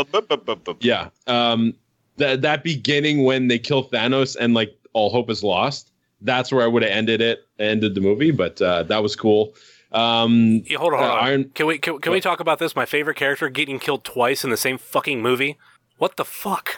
[0.81, 1.11] Yeah.
[1.27, 1.75] Um,
[2.17, 5.91] that that beginning when they kill Thanos and like all hope is lost.
[6.23, 8.31] That's where I would have ended it, ended the movie.
[8.31, 9.55] But uh, that was cool.
[9.93, 11.15] Um, Yeah, hold on, hold uh.
[11.17, 12.75] Iron- can we can, can we talk about this?
[12.75, 15.59] My favorite character getting killed twice in the same fucking movie.
[15.99, 16.71] What the fuck?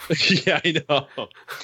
[0.47, 1.07] yeah, I know.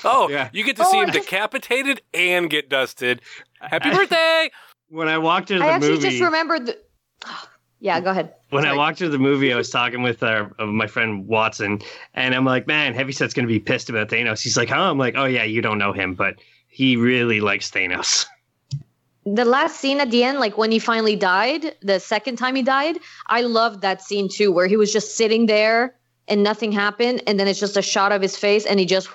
[0.04, 3.20] Oh, you get to see Oh, him I- decapitated and get dusted.
[3.60, 4.50] Happy birthday!
[4.94, 6.66] When I walked into the I actually movie, just remembered.
[6.66, 6.78] The,
[7.80, 8.32] yeah, go ahead.
[8.50, 11.80] when I walked into the movie, I was talking with uh, uh, my friend Watson,
[12.14, 15.14] and I'm like, "Man, Heavyset's gonna be pissed about Thanos." He's like, "Huh?" I'm like,
[15.16, 16.36] "Oh yeah, you don't know him, but
[16.68, 18.26] he really likes Thanos."
[19.26, 22.62] the last scene at the end, like when he finally died, the second time he
[22.62, 25.96] died, I loved that scene too, where he was just sitting there
[26.28, 29.08] and nothing happened, and then it's just a shot of his face, and he just.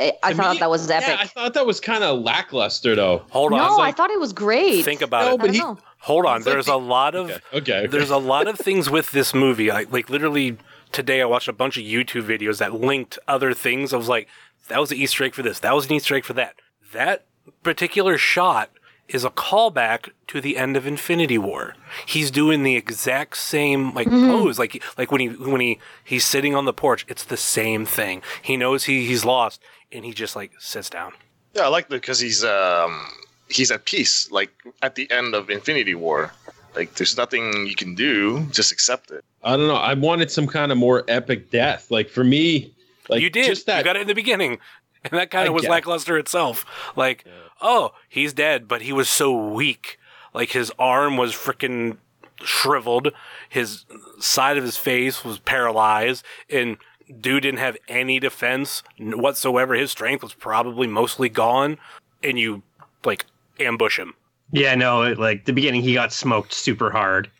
[0.00, 1.08] I I thought me- that was epic.
[1.08, 3.22] Yeah, I thought that was kind of lackluster though.
[3.30, 3.58] Hold on.
[3.58, 4.84] no, I thought it was great.
[4.84, 5.40] Think about No, it.
[5.40, 5.58] but he.
[5.60, 5.78] know.
[6.00, 6.42] Hold on.
[6.42, 7.86] There's a lot of Okay, okay, okay.
[7.86, 9.70] there's a lot of things with this movie.
[9.70, 10.56] I, like literally
[10.90, 13.94] today, I watched a bunch of YouTube videos that linked other things.
[13.94, 14.26] I was like,
[14.66, 15.60] that was an Easter egg for this.
[15.60, 16.56] That was an Easter egg for that.
[16.92, 17.24] That
[17.62, 18.70] particular shot
[19.12, 21.74] is a callback to the end of Infinity War.
[22.06, 26.54] He's doing the exact same like pose, like like when he when he he's sitting
[26.54, 27.04] on the porch.
[27.08, 28.22] It's the same thing.
[28.40, 29.60] He knows he he's lost,
[29.92, 31.12] and he just like sits down.
[31.54, 33.06] Yeah, I like that because he's um
[33.48, 34.30] he's at peace.
[34.30, 36.32] Like at the end of Infinity War,
[36.74, 39.24] like there's nothing you can do, just accept it.
[39.44, 39.74] I don't know.
[39.74, 41.90] I wanted some kind of more epic death.
[41.90, 42.74] Like for me,
[43.08, 43.46] like you did.
[43.46, 43.78] just that.
[43.78, 44.58] You got it in the beginning.
[45.04, 45.70] And that kind of was guess.
[45.70, 46.64] lackluster itself.
[46.94, 47.24] Like,
[47.62, 49.98] oh, he's dead, but he was so weak.
[50.34, 51.96] Like his arm was freaking
[52.42, 53.12] shriveled.
[53.48, 53.84] His
[54.18, 56.24] side of his face was paralyzed.
[56.50, 56.76] And
[57.20, 59.74] dude didn't have any defense whatsoever.
[59.74, 61.78] His strength was probably mostly gone.
[62.22, 62.62] And you,
[63.04, 63.26] like,
[63.60, 64.14] ambush him.
[64.52, 67.30] Yeah, no, it, like the beginning, he got smoked super hard,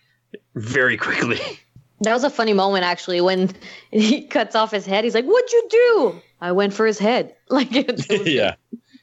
[0.55, 1.41] very quickly.
[2.05, 3.51] That was a funny moment actually when
[3.93, 5.05] he cuts off his head.
[5.05, 7.37] He's like, "What'd you do?" I went for his head.
[7.49, 8.57] Like, it was- yeah,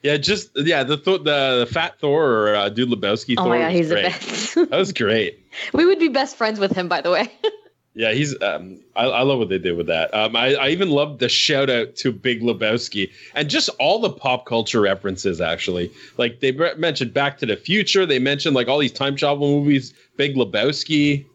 [0.03, 0.17] yeah.
[0.17, 0.83] Just yeah.
[0.83, 3.35] The Thor- the, the fat Thor or uh, Dude Lebowski.
[3.37, 4.03] oh Thor my god, was he's the great.
[4.03, 4.55] best.
[4.55, 5.45] That was great.
[5.73, 7.31] we would be best friends with him, by the way.
[7.95, 8.39] Yeah, he's.
[8.41, 10.13] Um, I, I love what they did with that.
[10.13, 14.11] Um, I, I even love the shout out to Big Lebowski and just all the
[14.11, 15.41] pop culture references.
[15.41, 18.05] Actually, like they re- mentioned Back to the Future.
[18.05, 19.93] They mentioned like all these time travel movies.
[20.15, 21.25] Big Lebowski.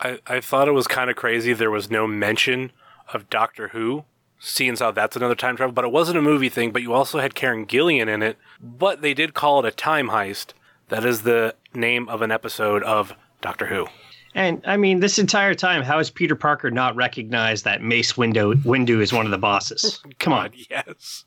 [0.00, 2.70] I, I thought it was kind of crazy there was no mention
[3.12, 4.04] of Doctor Who,
[4.42, 6.92] seeing as how that's another time travel, but it wasn't a movie thing, but you
[6.92, 10.52] also had Karen Gillan in it, but they did call it a time heist.
[10.88, 13.86] That is the name of an episode of Doctor Who.
[14.34, 18.54] And I mean, this entire time, how has Peter Parker not recognized that Mace Windu
[18.64, 20.02] Windu is one of the bosses?
[20.18, 20.50] Come on.
[20.68, 21.24] Yes.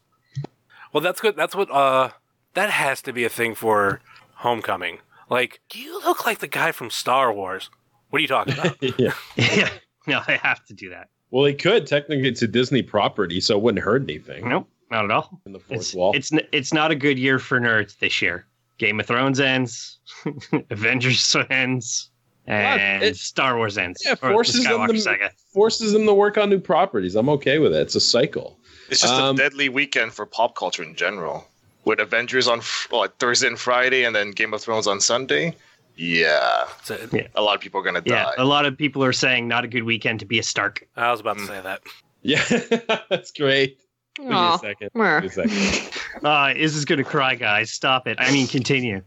[0.92, 1.36] Well, that's good.
[1.36, 2.10] That's what, uh,
[2.54, 4.02] that has to be a thing for
[4.36, 5.00] Homecoming.
[5.30, 7.70] Like, you look like the guy from Star Wars.
[8.10, 8.78] What are you talking about?
[9.00, 9.14] yeah.
[9.36, 9.70] yeah.
[10.06, 11.10] No, I have to do that.
[11.36, 12.30] Well, he could technically.
[12.30, 14.48] It's a Disney property, so it wouldn't hurt anything.
[14.48, 15.42] Nope, not at all.
[15.46, 16.14] In the fourth It's wall.
[16.16, 18.46] it's n- it's not a good year for nerds this year.
[18.78, 20.00] Game of Thrones ends,
[20.70, 22.10] Avengers ends,
[22.48, 24.02] and it- Star Wars ends.
[24.06, 25.32] Yeah, Or the forces them to saga.
[25.54, 27.16] forces them to work on new properties.
[27.18, 27.82] I'm okay with it.
[27.82, 28.58] It's a cycle.
[28.90, 31.46] It's just Um, a deadly weekend for pop culture in general.
[31.84, 35.54] with Avengers on what, Thursday and Friday, and then Game of Thrones on Sunday.
[35.98, 36.66] Yeah,
[37.12, 37.28] Yeah.
[37.36, 38.34] a lot of people are gonna Yeah, die.
[38.38, 40.88] a lot of people are saying not a good weekend to be a Stark.
[40.96, 41.82] I was about to say that.
[42.22, 42.44] Yeah,
[43.10, 43.80] that's great.
[44.18, 44.90] Give me a second.
[44.94, 45.22] Mer.
[45.22, 45.92] Give me a second.
[46.24, 47.70] Uh, is going to cry, guys.
[47.70, 48.16] Stop it.
[48.22, 49.02] I mean, continue.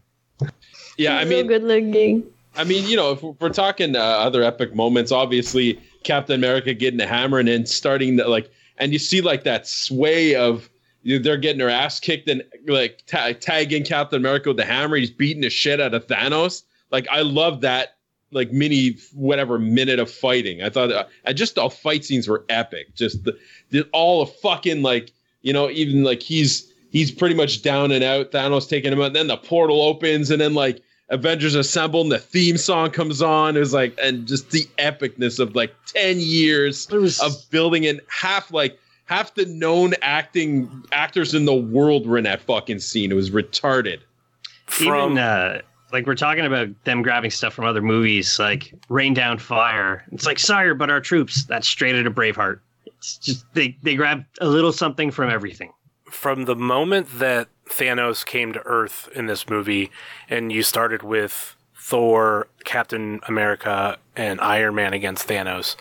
[0.97, 2.23] Yeah, I so mean, good looking.
[2.55, 7.01] I mean, you know, if we're talking uh, other epic moments, obviously Captain America getting
[7.01, 10.69] a hammer and then starting to like, and you see like that sway of
[11.03, 14.95] they're getting their ass kicked and like ta- tagging Captain America with the hammer.
[14.95, 16.61] He's beating the shit out of Thanos.
[16.91, 17.95] Like, I love that
[18.31, 20.61] like mini whatever minute of fighting.
[20.61, 22.95] I thought, uh, and just all fight scenes were epic.
[22.95, 23.37] Just the,
[23.71, 28.03] the all of fucking like you know even like he's he's pretty much down and
[28.03, 28.31] out.
[28.31, 29.13] Thanos taking him out.
[29.13, 33.55] Then the portal opens and then like Avengers assemble and the theme song comes on.
[33.55, 36.87] It was like, and just the epicness of like 10 years
[37.19, 42.25] of building in half like half the known acting actors in the world were in
[42.25, 43.11] that fucking scene.
[43.11, 43.99] It was retarded.
[44.79, 49.37] Even uh, like we're talking about them grabbing stuff from other movies, like Rain Down
[49.37, 50.03] Fire.
[50.11, 51.45] It's like, sire, but our troops.
[51.45, 52.59] That's straight out of Braveheart.
[52.85, 55.71] It's just they they grab a little something from everything.
[56.05, 59.91] From the moment that Thanos came to Earth in this movie,
[60.29, 65.75] and you started with Thor, Captain America, and Iron Man against Thanos,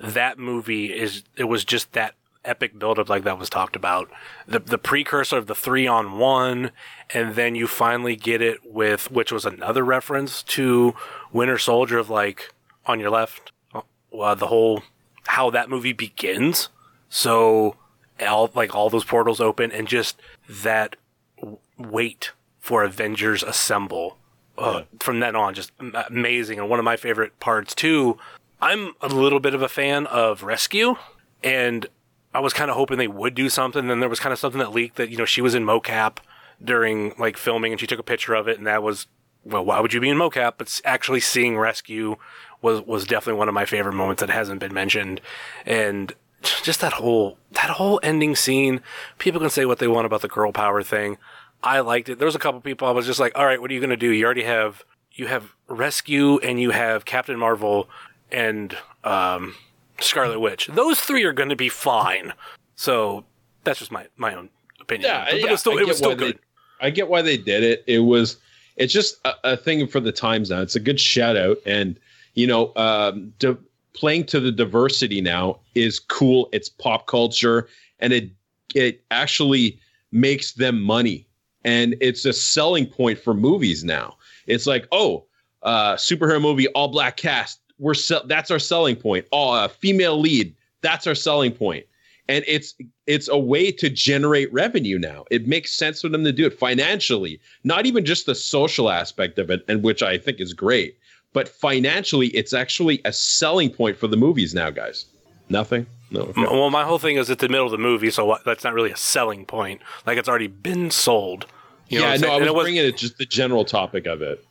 [0.00, 4.10] that movie is it was just that epic buildup like that was talked about.
[4.46, 6.70] The the precursor of the three on one,
[7.10, 10.94] and then you finally get it with which was another reference to
[11.32, 12.52] Winter Soldier of like
[12.86, 14.82] on your left, uh, the whole
[15.26, 16.68] how that movie begins.
[17.08, 17.76] So
[18.24, 20.96] all like all those portals open and just that
[21.38, 24.18] w- wait for Avengers Assemble.
[24.56, 26.58] Uh, From then on, just am- amazing.
[26.60, 28.18] And one of my favorite parts too.
[28.60, 30.94] I'm a little bit of a fan of Rescue,
[31.42, 31.86] and
[32.34, 33.86] I was kind of hoping they would do something.
[33.86, 36.18] Then there was kind of something that leaked that you know she was in mocap
[36.62, 39.06] during like filming, and she took a picture of it, and that was
[39.44, 40.54] well, why would you be in mocap?
[40.58, 42.16] But actually seeing Rescue
[42.60, 45.20] was was definitely one of my favorite moments that hasn't been mentioned,
[45.64, 48.80] and just that whole that whole ending scene.
[49.18, 51.18] People can say what they want about the girl power thing.
[51.62, 52.18] I liked it.
[52.18, 53.96] There was a couple people I was just like, all right, what are you gonna
[53.96, 54.10] do?
[54.10, 57.88] You already have you have Rescue and you have Captain Marvel
[58.30, 59.54] and um,
[60.00, 60.68] Scarlet Witch.
[60.68, 62.32] Those three are going to be fine.
[62.76, 63.24] So
[63.64, 64.48] that's just my my own
[64.80, 65.10] opinion.
[65.10, 66.38] Yeah, but, but yeah, it was still I it get was still why they- good.
[66.80, 67.84] I get why they did it.
[67.86, 68.36] It was,
[68.76, 70.60] it's just a, a thing for the times now.
[70.60, 71.98] It's a good shout out, and
[72.34, 73.56] you know, um, di-
[73.94, 76.48] playing to the diversity now is cool.
[76.52, 77.68] It's pop culture,
[78.00, 78.28] and it
[78.74, 79.78] it actually
[80.10, 81.26] makes them money,
[81.64, 84.16] and it's a selling point for movies now.
[84.46, 85.24] It's like, oh,
[85.62, 87.60] uh, superhero movie, all black cast.
[87.78, 89.26] We're sell- that's our selling point.
[89.32, 90.54] All uh, female lead.
[90.82, 91.86] That's our selling point
[92.28, 92.74] and it's
[93.06, 95.24] it's a way to generate revenue now.
[95.30, 99.38] It makes sense for them to do it financially, not even just the social aspect
[99.38, 100.96] of it, and which I think is great,
[101.34, 105.04] but financially, it's actually a selling point for the movies now, guys.
[105.50, 105.86] Nothing.
[106.10, 106.20] No.
[106.22, 106.42] okay.
[106.44, 108.90] Well, my whole thing is at the middle of the movie, so that's not really
[108.92, 109.82] a selling point.
[110.06, 111.44] Like it's already been sold.
[111.88, 112.28] You yeah, what I'm no.
[112.28, 114.42] I And was it was- bringing it just the general topic of it.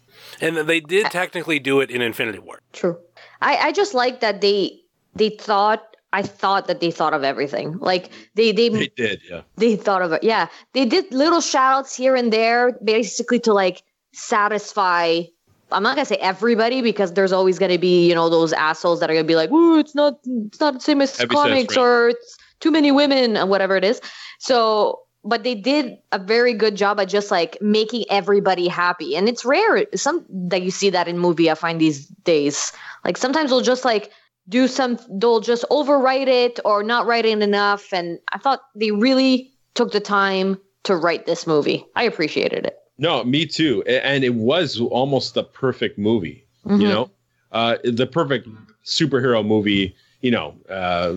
[0.42, 2.62] and they did technically do it in Infinity War.
[2.72, 3.00] True.
[3.44, 4.80] I, I just like that they
[5.16, 7.78] they thought I thought that they thought of everything.
[7.80, 9.42] Like they they They did, yeah.
[9.58, 10.24] they thought of it.
[10.24, 10.48] Yeah.
[10.74, 15.24] They did little shout outs here and there, basically to like satisfy
[15.72, 19.10] I'm not gonna say everybody because there's always gonna be, you know, those assholes that
[19.10, 22.38] are gonna be like, Ooh, it's not it's not the same as comics or it's
[22.60, 24.00] too many women and whatever it is.
[24.40, 29.16] So but they did a very good job at just like making everybody happy.
[29.16, 32.74] And it's rare some that you see that in movie, I find these days.
[33.06, 34.12] Like sometimes they'll just like
[34.50, 37.94] do some they'll just overwrite it or not write it enough.
[37.94, 41.86] And I thought they really took the time to write this movie.
[41.96, 42.78] I appreciated it.
[42.98, 43.82] No, me too.
[43.84, 46.82] And it was almost the perfect movie, Mhm.
[46.82, 47.10] you know,
[47.54, 48.48] uh, the perfect
[48.86, 51.16] superhero movie, you know, uh,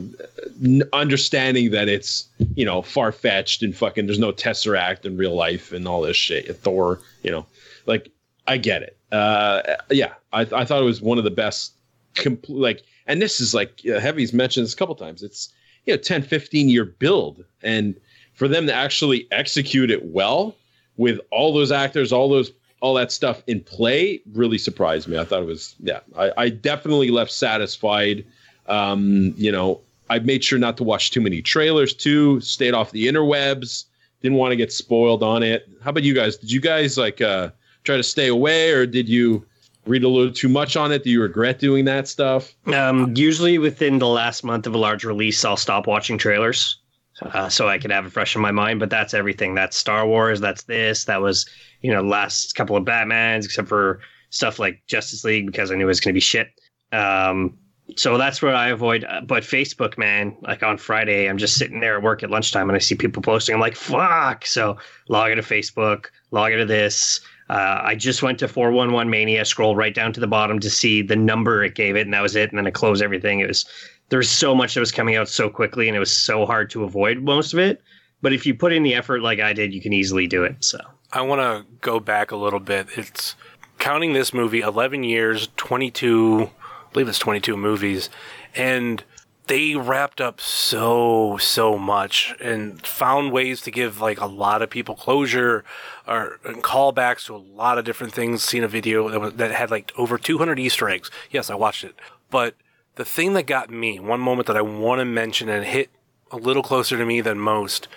[0.93, 5.71] understanding that it's, you know, far fetched and fucking there's no Tesseract in real life
[5.71, 6.55] and all this shit.
[6.57, 7.47] Thor, you know,
[7.87, 8.11] like
[8.49, 8.99] I get it.
[9.13, 11.75] Uh, yeah, I, I thought it was one of the best,
[12.15, 15.23] compl- like, and this is like uh, Heavy's mentioned this a couple times.
[15.23, 15.53] It's,
[15.85, 17.45] you know, 10, 15 year build.
[17.63, 17.95] And
[18.35, 20.57] for them to actually execute it well,
[20.97, 22.51] with all those actors, all those
[22.81, 25.17] all that stuff in play really surprised me.
[25.17, 26.01] I thought it was yeah.
[26.17, 28.25] I, I definitely left satisfied.
[28.69, 32.41] Um, you know, I made sure not to watch too many trailers too.
[32.41, 33.85] Stayed off the interwebs.
[34.23, 35.69] Didn't want to get spoiled on it.
[35.83, 36.37] How about you guys?
[36.37, 37.51] Did you guys like uh
[37.85, 39.45] try to stay away or did you
[39.87, 41.05] read a little too much on it?
[41.05, 42.53] Do you regret doing that stuff?
[42.73, 46.79] Um, usually within the last month of a large release, I'll stop watching trailers.
[47.23, 48.81] uh, so I can have it fresh in my mind.
[48.81, 49.55] But that's everything.
[49.55, 50.41] That's Star Wars.
[50.41, 51.05] That's this.
[51.05, 51.47] That was
[51.83, 54.01] you know last couple of Batmans, except for
[54.31, 56.49] stuff like Justice League because I knew it was going to be shit.
[56.93, 57.57] Um,
[57.95, 59.05] so that's what I avoid.
[59.05, 62.69] Uh, But Facebook, man, like on Friday, I'm just sitting there at work at lunchtime
[62.69, 63.55] and I see people posting.
[63.55, 64.45] I'm like, fuck.
[64.45, 64.77] So
[65.09, 67.21] log into Facebook, log into this.
[67.49, 71.01] Uh, I just went to 411 Mania, scroll right down to the bottom to see
[71.01, 72.51] the number it gave it, and that was it.
[72.51, 73.39] And then I closed everything.
[73.39, 73.65] It was
[74.09, 76.83] there's so much that was coming out so quickly, and it was so hard to
[76.85, 77.83] avoid most of it.
[78.23, 80.65] But if you put in the effort like I did, you can easily do it.
[80.65, 80.79] So
[81.13, 82.89] I want to go back a little bit.
[82.97, 83.37] It's
[83.79, 86.51] counting this movie 11 years, 22, I
[86.97, 88.09] believe it's 22 movies,
[88.55, 89.05] and
[89.49, 94.71] they wrapped up so so much and found ways to give like a lot of
[94.71, 95.63] people closure
[96.09, 98.43] or and callbacks to a lot of different things.
[98.43, 101.11] Seen a video that was, that had like over 200 Easter eggs.
[101.31, 101.95] Yes, I watched it,
[102.31, 102.55] but
[102.95, 105.91] the thing that got me, one moment that I want to mention and hit
[106.31, 107.89] a little closer to me than most,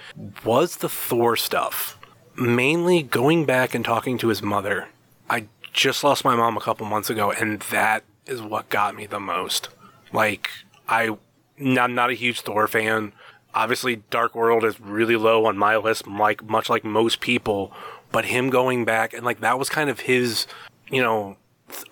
[0.44, 1.98] was the Thor stuff.
[2.36, 4.90] Mainly going back and talking to his mother.
[5.30, 9.06] I just lost my mom a couple months ago, and that is what got me
[9.06, 9.70] the most.
[10.14, 10.50] Like,
[10.88, 11.18] I,
[11.60, 13.14] I'm not a huge Thor fan.
[13.54, 17.74] Obviously, Dark World is really low on my list, like much like most people.
[18.12, 20.48] But him going back and like that was kind of his,
[20.90, 21.38] you know,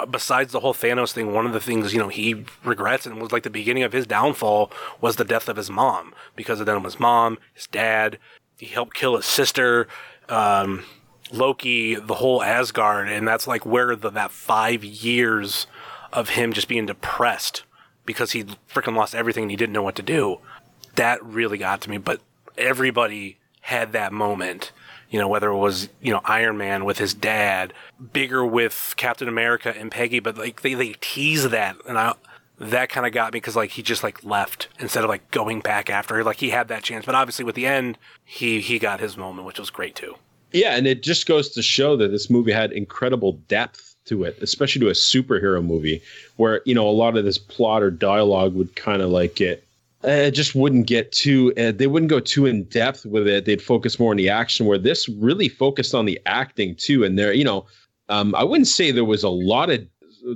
[0.10, 3.32] besides the whole Thanos thing, one of the things you know he regrets and was
[3.32, 4.72] like the beginning of his downfall
[5.02, 8.18] was the death of his mom because of then his mom, his dad.
[8.58, 9.88] He helped kill his sister,
[10.30, 10.84] um,
[11.32, 15.68] Loki, the whole Asgard, and that's like where the that five years
[16.14, 17.64] of him just being depressed
[18.06, 20.40] because he freaking lost everything and he didn't know what to do.
[20.96, 21.98] That really got to me.
[21.98, 22.22] But
[22.58, 24.72] everybody had that moment
[25.10, 27.74] you know, whether it was, you know, Iron Man with his dad,
[28.12, 32.14] bigger with Captain America and Peggy, but like they, they tease that and I,
[32.60, 35.62] that kind of got me because like he just like left instead of like going
[35.62, 39.00] back after like he had that chance, but obviously with the end, he, he got
[39.00, 40.16] his moment, which was great too.
[40.52, 40.76] Yeah.
[40.76, 44.80] And it just goes to show that this movie had incredible depth to it, especially
[44.82, 46.02] to a superhero movie
[46.36, 49.64] where, you know, a lot of this plot or dialogue would kind of like get
[50.04, 53.46] it just wouldn't get too uh, they wouldn't go too in depth with it.
[53.46, 57.18] They'd focus more on the action where this really focused on the acting too and
[57.18, 57.66] there you know
[58.10, 59.86] um, i wouldn't say there was a lot of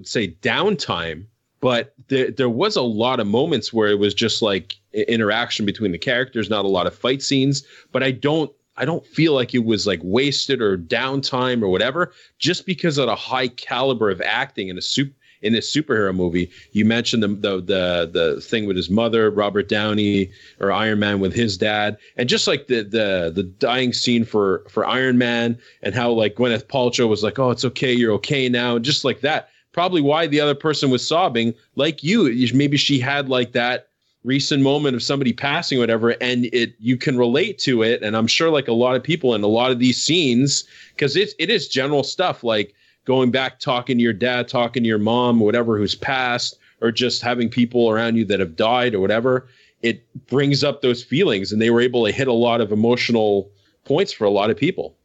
[0.04, 1.26] say downtime
[1.60, 5.92] but there, there was a lot of moments where it was just like interaction between
[5.92, 9.54] the characters not a lot of fight scenes but i don't i don't feel like
[9.54, 14.22] it was like wasted or downtime or whatever just because of the high caliber of
[14.22, 16.50] acting in a super in this superhero movie.
[16.72, 21.20] You mentioned the, the the the thing with his mother, Robert Downey, or Iron Man
[21.20, 25.58] with his dad, and just like the the the dying scene for for Iron Man,
[25.82, 29.22] and how like Gwyneth Paltrow was like, "Oh, it's okay, you're okay now," just like
[29.22, 29.50] that.
[29.74, 32.24] Probably why the other person was sobbing, like you.
[32.54, 33.88] Maybe she had like that
[34.24, 38.28] recent moment of somebody passing whatever and it you can relate to it and i'm
[38.28, 40.64] sure like a lot of people in a lot of these scenes
[40.94, 44.88] because it, it is general stuff like going back talking to your dad, talking to
[44.88, 49.00] your mom, whatever who's passed, or just having people around you that have died or
[49.00, 49.48] whatever,
[49.82, 51.52] it brings up those feelings.
[51.52, 53.50] And they were able to hit a lot of emotional
[53.86, 54.96] points for a lot of people.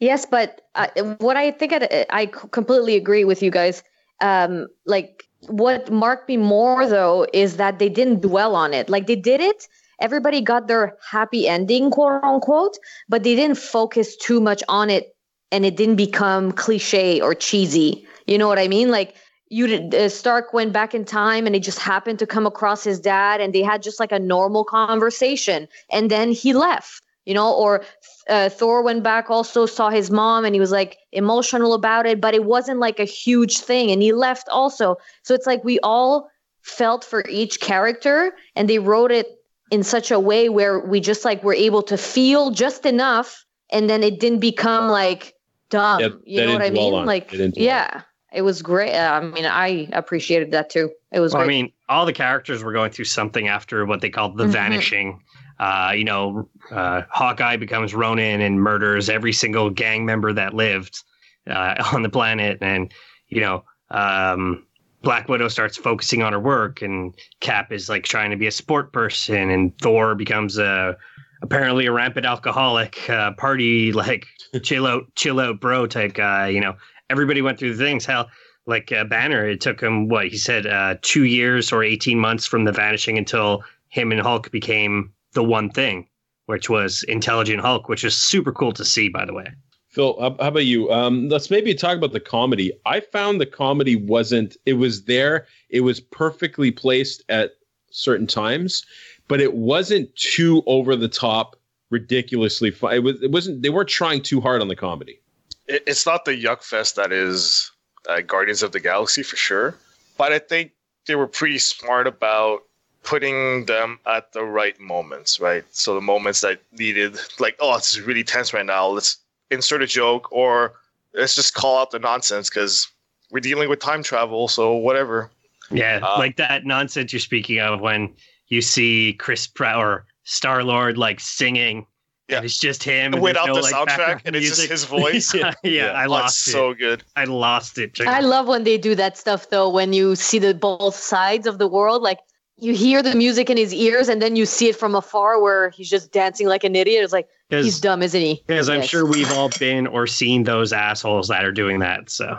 [0.00, 0.88] Yes, but uh,
[1.18, 3.82] what I think I, I completely agree with you guys.
[4.20, 8.88] Um, like what marked me more though is that they didn't dwell on it.
[8.88, 9.68] Like they did it,
[10.00, 12.78] everybody got their happy ending, quote unquote,
[13.08, 15.14] but they didn't focus too much on it
[15.52, 18.06] and it didn't become cliche or cheesy.
[18.26, 18.90] You know what I mean?
[18.90, 19.14] Like
[19.48, 23.00] you uh, Stark went back in time and he just happened to come across his
[23.00, 27.02] dad and they had just like a normal conversation and then he left.
[27.26, 27.84] You know, or
[28.30, 32.20] uh, Thor went back also saw his mom and he was like emotional about it,
[32.20, 34.96] but it wasn't like a huge thing and he left also.
[35.22, 36.30] So it's like we all
[36.62, 39.26] felt for each character and they wrote it
[39.70, 43.90] in such a way where we just like were able to feel just enough and
[43.90, 45.34] then it didn't become like
[45.68, 46.00] dumb.
[46.00, 47.04] Yeah, you know what I mean?
[47.06, 48.02] Like, yeah,
[48.32, 48.94] it was great.
[48.94, 50.90] I mean, I appreciated that too.
[51.12, 51.32] It was.
[51.32, 54.44] Well, I mean, all the characters were going through something after what they called the
[54.44, 54.52] mm-hmm.
[54.52, 55.22] vanishing.
[55.60, 61.02] Uh, you know, uh, Hawkeye becomes Ronin and murders every single gang member that lived
[61.46, 62.90] uh, on the planet, and
[63.28, 64.66] you know, um,
[65.02, 68.50] Black Widow starts focusing on her work, and Cap is like trying to be a
[68.50, 70.96] sport person, and Thor becomes a
[71.42, 74.24] apparently a rampant alcoholic, uh, party like
[74.62, 76.48] chill out, chill out, bro type guy.
[76.48, 76.76] You know,
[77.10, 78.06] everybody went through the things.
[78.06, 78.30] Hell,
[78.64, 82.46] like uh, Banner, it took him what he said, uh, two years or eighteen months
[82.46, 86.08] from the vanishing until him and Hulk became the one thing,
[86.46, 89.46] which was intelligent Hulk, which is super cool to see, by the way.
[89.88, 90.90] Phil, how about you?
[90.92, 92.72] Um, let's maybe talk about the comedy.
[92.86, 94.56] I found the comedy wasn't.
[94.64, 95.46] It was there.
[95.68, 97.52] It was perfectly placed at
[97.90, 98.84] certain times
[99.30, 101.54] but it wasn't too over the top,
[101.90, 102.94] ridiculously fun.
[102.94, 103.22] It was.
[103.22, 103.62] It wasn't.
[103.62, 105.20] They weren't trying too hard on the comedy.
[105.68, 107.70] It, it's not the yuck fest that is
[108.08, 109.76] uh, Guardians of the Galaxy for sure,
[110.18, 110.72] but I think
[111.06, 112.62] they were pretty smart about
[113.02, 115.64] putting them at the right moments, right?
[115.70, 118.86] So the moments that needed, like, oh, it's really tense right now.
[118.88, 119.16] Let's
[119.50, 120.74] insert a joke, or
[121.14, 122.88] let's just call out the nonsense because
[123.30, 124.48] we're dealing with time travel.
[124.48, 125.30] So whatever.
[125.70, 128.12] Yeah, Uh, like that nonsense you're speaking of when
[128.48, 131.86] you see Chris Pratt or Star Lord like singing.
[132.28, 132.36] Yeah.
[132.36, 134.70] And it's just him and Without there's the like, soundtrack, and it's just music.
[134.70, 135.34] his voice.
[135.34, 135.92] yeah, Yeah.
[135.92, 136.52] I Oh, lost it's it.
[136.52, 137.02] so good.
[137.16, 138.00] I lost it.
[138.00, 139.68] I love when they do that stuff though.
[139.68, 142.18] When you see the both sides of the world, like
[142.60, 145.70] you hear the music in his ears, and then you see it from afar where
[145.70, 147.02] he's just dancing like an idiot.
[147.04, 148.42] It's like he's dumb, isn't he?
[148.46, 152.10] because I'm sure we've all been or seen those assholes that are doing that.
[152.10, 152.38] So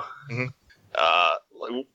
[0.95, 1.31] uh,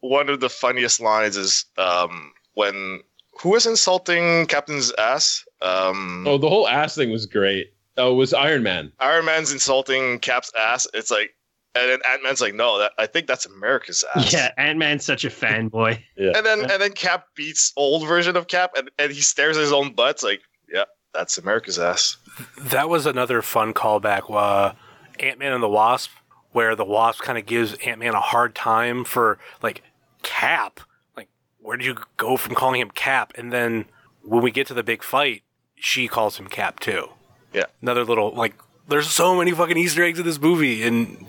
[0.00, 3.02] one of the funniest lines is um, when
[3.40, 5.44] who was insulting Captain's ass?
[5.62, 7.72] Um, Oh, the whole ass thing was great.
[7.98, 8.92] Oh, it was Iron Man.
[9.00, 10.86] Iron Man's insulting Cap's ass.
[10.94, 11.34] It's like,
[11.76, 14.32] and then Ant Man's like, no, that I think that's America's ass.
[14.32, 15.98] yeah, Ant Man's such a fanboy.
[16.16, 16.32] Yeah.
[16.34, 19.60] And then and then Cap beats old version of Cap, and, and he stares at
[19.60, 20.12] his own butt.
[20.12, 20.40] It's like,
[20.72, 22.16] yeah, that's America's ass.
[22.58, 24.22] That was another fun callback.
[24.34, 24.72] Uh,
[25.20, 26.10] Ant Man and the Wasp,
[26.52, 29.82] where the Wasp kind of gives Ant Man a hard time for like
[30.22, 30.80] Cap.
[31.16, 31.28] Like,
[31.60, 33.32] where did you go from calling him Cap?
[33.36, 33.84] And then
[34.22, 35.42] when we get to the big fight,
[35.74, 37.08] she calls him Cap too.
[37.52, 37.64] Yeah.
[37.82, 38.54] Another little like.
[38.88, 41.26] There's so many fucking Easter eggs in this movie, and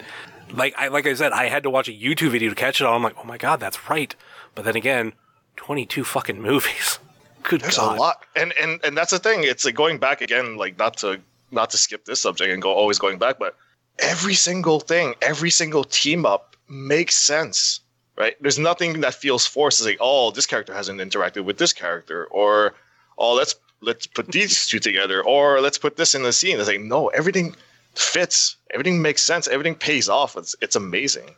[0.52, 2.86] like I like I said, I had to watch a YouTube video to catch it
[2.86, 2.96] all.
[2.96, 4.16] I'm like, oh my god, that's right.
[4.56, 5.14] But then again,
[5.58, 7.00] 22 fucking movies.
[7.44, 7.98] Good There's god.
[7.98, 9.44] a lot, and and and that's the thing.
[9.44, 11.20] It's like going back again, like not to
[11.52, 13.56] not to skip this subject and go always going back, but
[14.00, 17.80] every single thing, every single team up makes sense,
[18.18, 18.36] right?
[18.42, 19.80] There's nothing that feels forced.
[19.80, 22.74] It's like, oh, this character hasn't interacted with this character, or
[23.18, 26.60] oh, let's let's put these two together, or let's put this in the scene.
[26.60, 27.56] It's like, no, everything
[28.00, 30.36] fits, everything makes sense, everything pays off.
[30.38, 31.36] It's it's amazing.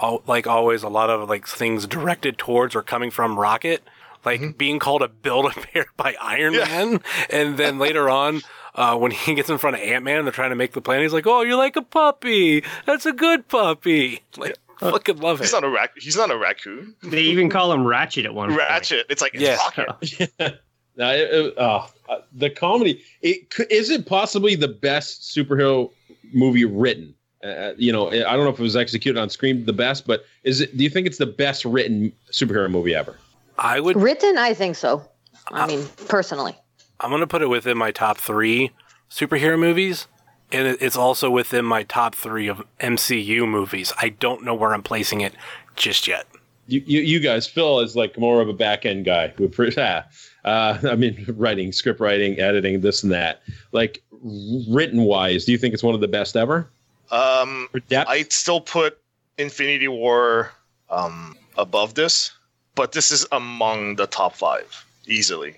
[0.00, 3.82] al- like always, a lot of like things directed towards or coming from Rocket,
[4.24, 7.00] like being called a build a bear by Iron Man,
[7.30, 8.42] and then later on.
[8.74, 11.02] Uh, when he gets in front of Ant Man, they're trying to make the plan.
[11.02, 12.62] He's like, "Oh, you're like a puppy.
[12.86, 15.44] That's a good puppy." Like, fucking love it.
[15.44, 16.94] He's not a rac- He's not a raccoon.
[17.02, 18.60] They even call him Ratchet at one point.
[18.60, 19.06] Ratchet.
[19.10, 19.56] It's like it's Yeah.
[19.56, 20.60] Rocket.
[20.96, 23.02] No, it- it- oh, uh, the comedy.
[23.20, 25.90] It could, is it possibly the best superhero
[26.32, 27.14] movie written?
[27.44, 30.24] Uh, you know, I don't know if it was executed on screen the best, but
[30.42, 30.76] is it?
[30.76, 33.16] Do you think it's the best written superhero movie ever?
[33.58, 33.96] I would.
[33.96, 35.08] Written, I think so.
[35.48, 36.56] I mean, personally.
[37.00, 38.72] I'm gonna put it within my top three
[39.08, 40.08] superhero movies,
[40.50, 43.92] and it's also within my top three of MCU movies.
[44.00, 45.34] I don't know where I'm placing it
[45.76, 46.26] just yet.
[46.66, 49.28] You, you, you guys, Phil is like more of a back end guy.
[49.28, 50.02] Who, uh,
[50.44, 53.42] I mean, writing, script writing, editing, this and that.
[53.72, 56.68] Like written wise, do you think it's one of the best ever?
[57.10, 58.98] Um, I'd still put
[59.38, 60.52] Infinity War
[60.90, 62.32] um, above this,
[62.74, 65.56] but this is among the top five easily.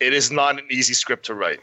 [0.00, 1.60] It is not an easy script to write.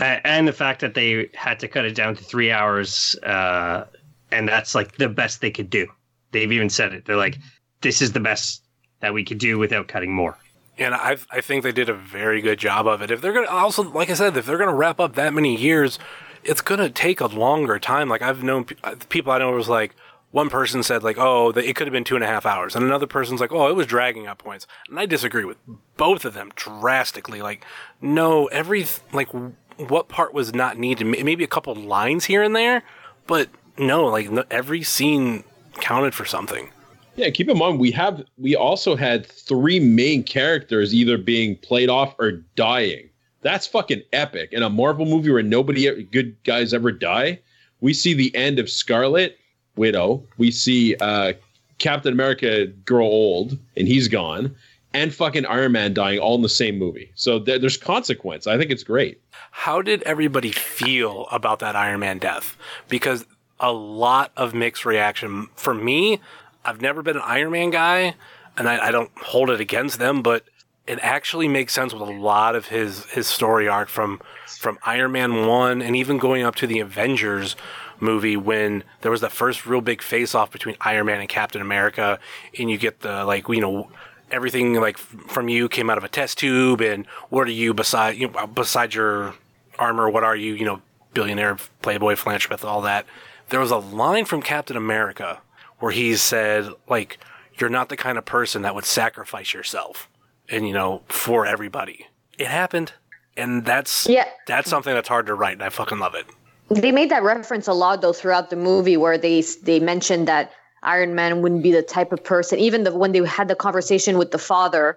[0.00, 3.84] And the fact that they had to cut it down to three hours, uh,
[4.32, 5.86] and that's like the best they could do.
[6.32, 7.04] They've even said it.
[7.04, 7.38] They're like,
[7.80, 8.62] "This is the best
[8.98, 10.36] that we could do without cutting more."
[10.78, 13.10] And I I think they did a very good job of it.
[13.10, 15.98] If they're gonna also like I said, if they're gonna wrap up that many years,
[16.42, 18.08] it's gonna take a longer time.
[18.08, 19.94] Like I've known uh, people I know was like
[20.30, 22.74] one person said like, oh, the, it could have been two and a half hours,
[22.74, 24.66] and another person's like, oh, it was dragging at points.
[24.88, 25.58] And I disagree with
[25.96, 27.40] both of them drastically.
[27.40, 27.64] Like,
[28.00, 29.28] no, every like
[29.76, 31.04] what part was not needed?
[31.04, 32.82] Maybe a couple lines here and there,
[33.26, 33.48] but
[33.78, 35.44] no, like every scene
[35.80, 36.70] counted for something.
[37.16, 41.88] Yeah, keep in mind we have we also had three main characters either being played
[41.88, 43.08] off or dying.
[43.42, 44.52] That's fucking epic.
[44.52, 47.40] In a Marvel movie where nobody good guys ever die,
[47.80, 49.38] we see the end of Scarlet
[49.76, 50.26] Widow.
[50.38, 51.34] We see uh,
[51.78, 54.54] Captain America grow old and he's gone,
[54.92, 57.12] and fucking Iron Man dying all in the same movie.
[57.14, 58.46] So there, there's consequence.
[58.46, 59.20] I think it's great.
[59.50, 62.56] How did everybody feel about that Iron Man death?
[62.88, 63.24] Because
[63.60, 65.48] a lot of mixed reaction.
[65.54, 66.20] For me,
[66.64, 68.14] I've never been an Iron Man guy,
[68.56, 70.44] and I, I don't hold it against them, but
[70.86, 75.12] it actually makes sense with a lot of his his story arc from from Iron
[75.12, 77.56] Man one and even going up to the Avengers
[78.00, 81.60] movie when there was the first real big face off between Iron Man and Captain
[81.60, 82.18] America,
[82.58, 83.90] and you get the like you know
[84.30, 88.16] everything like from you came out of a test tube, and what are you beside
[88.16, 89.34] you know, besides your
[89.78, 90.08] armor?
[90.08, 90.54] What are you?
[90.54, 90.82] You know,
[91.14, 93.06] billionaire, playboy, philanthropist, all that.
[93.50, 95.40] There was a line from Captain America
[95.78, 97.18] where he said like
[97.58, 100.08] you're not the kind of person that would sacrifice yourself
[100.48, 102.06] and you know for everybody
[102.38, 102.92] it happened,
[103.36, 104.26] and that's Yeah.
[104.46, 106.26] that's something that's hard to write, and I fucking love it.
[106.68, 110.50] They made that reference a lot though throughout the movie, where they they mentioned that
[110.82, 112.58] Iron Man wouldn't be the type of person.
[112.58, 114.90] Even the, when they had the conversation with the father,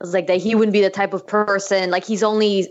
[0.00, 1.90] it was like that he wouldn't be the type of person.
[1.90, 2.68] Like he's only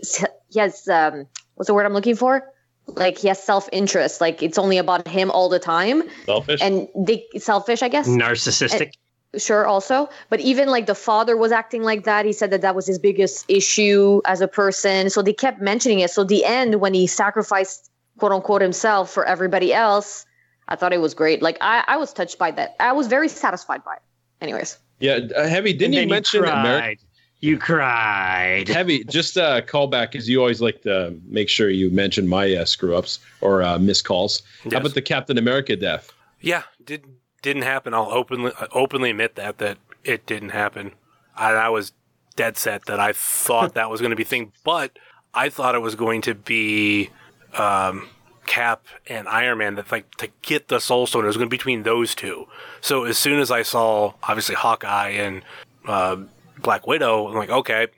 [0.50, 2.50] he has um, what's the word I'm looking for?
[2.86, 4.20] Like he has self interest.
[4.20, 6.02] Like it's only about him all the time.
[6.26, 6.60] Selfish.
[6.60, 8.08] And they selfish, I guess.
[8.08, 8.92] Narcissistic.
[9.32, 10.08] And- sure, also.
[10.30, 12.24] But even like the father was acting like that.
[12.24, 15.10] He said that that was his biggest issue as a person.
[15.10, 16.10] So they kept mentioning it.
[16.10, 20.24] So the end when he sacrificed quote unquote himself for everybody else,
[20.68, 21.42] I thought it was great.
[21.42, 22.76] Like I, I was touched by that.
[22.80, 24.02] I was very satisfied by it.
[24.40, 24.78] Anyways.
[25.00, 25.72] Yeah, uh, heavy.
[25.72, 26.60] Didn't And you then mention cried.
[26.60, 27.02] America?
[27.44, 28.68] You cried.
[28.68, 29.04] Heavy.
[29.04, 32.64] Just uh, call back because you always like to make sure you mention my uh,
[32.64, 34.40] screw ups or uh, missed calls.
[34.70, 36.10] How about the Captain America death?
[36.40, 37.04] Yeah, did
[37.42, 37.92] didn't happen.
[37.92, 40.92] I'll openly openly admit that that it didn't happen.
[41.36, 41.92] I, I was
[42.34, 44.98] dead set that I thought that was going to be a thing, but
[45.34, 47.10] I thought it was going to be
[47.52, 48.08] um,
[48.46, 51.24] Cap and Iron Man that like to get the Soul Stone.
[51.24, 52.46] It was going to be between those two.
[52.80, 55.42] So as soon as I saw obviously Hawkeye and
[55.86, 56.16] uh,
[56.62, 57.88] Black Widow, I'm like, okay,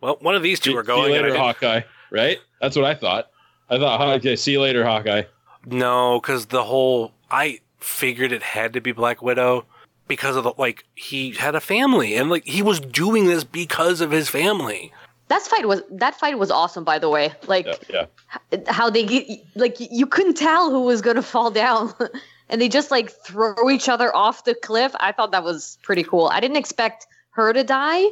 [0.00, 1.04] well, one of these two are going.
[1.04, 1.10] See going.
[1.12, 1.80] you and later, didn't- Hawkeye.
[2.10, 2.38] Right?
[2.60, 3.30] That's what I thought.
[3.68, 5.22] I thought, okay, see you later, Hawkeye.
[5.66, 9.64] No, because the whole I figured it had to be Black Widow
[10.08, 14.00] because of the like he had a family and like he was doing this because
[14.00, 14.92] of his family.
[15.28, 17.30] That fight was that fight was awesome, by the way.
[17.46, 18.06] Like Yeah.
[18.66, 21.94] how they get like you couldn't tell who was gonna fall down,
[22.48, 24.92] and they just like throw each other off the cliff.
[24.98, 26.26] I thought that was pretty cool.
[26.32, 28.04] I didn't expect her to die,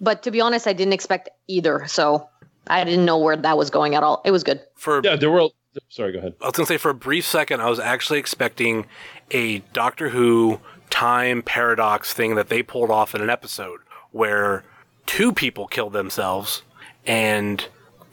[0.00, 1.86] but to be honest, I didn't expect either.
[1.86, 2.28] So
[2.66, 4.22] I didn't know where that was going at all.
[4.24, 4.60] It was good.
[4.74, 5.48] For yeah, there were.
[5.88, 6.34] Sorry, go ahead.
[6.40, 8.86] I was gonna say for a brief second, I was actually expecting
[9.30, 10.60] a Doctor Who
[10.90, 13.80] time paradox thing that they pulled off in an episode
[14.12, 14.64] where
[15.06, 16.62] two people killed themselves
[17.06, 17.66] and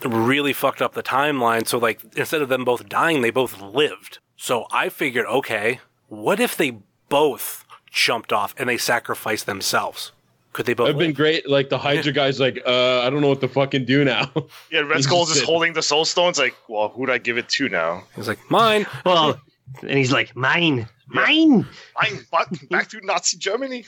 [0.03, 1.68] really fucked up the timeline.
[1.68, 4.20] So like instead of them both dying, they both lived.
[4.36, 10.12] So I figured, okay, what if they both jumped off and they sacrificed themselves?
[10.54, 10.89] Could they both?
[10.89, 11.47] I've been great.
[11.49, 14.32] Like the Hydra guy's like, uh, I don't know what to fucking do now.
[14.72, 16.38] Yeah, Red Skull's just just holding the Soul Stones.
[16.38, 18.04] Like, well, who'd I give it to now?
[18.16, 18.86] He's like, mine.
[19.06, 19.39] Well,
[19.82, 21.66] and he's like, mine, mine.
[21.95, 23.86] I'm back, back to Nazi Germany.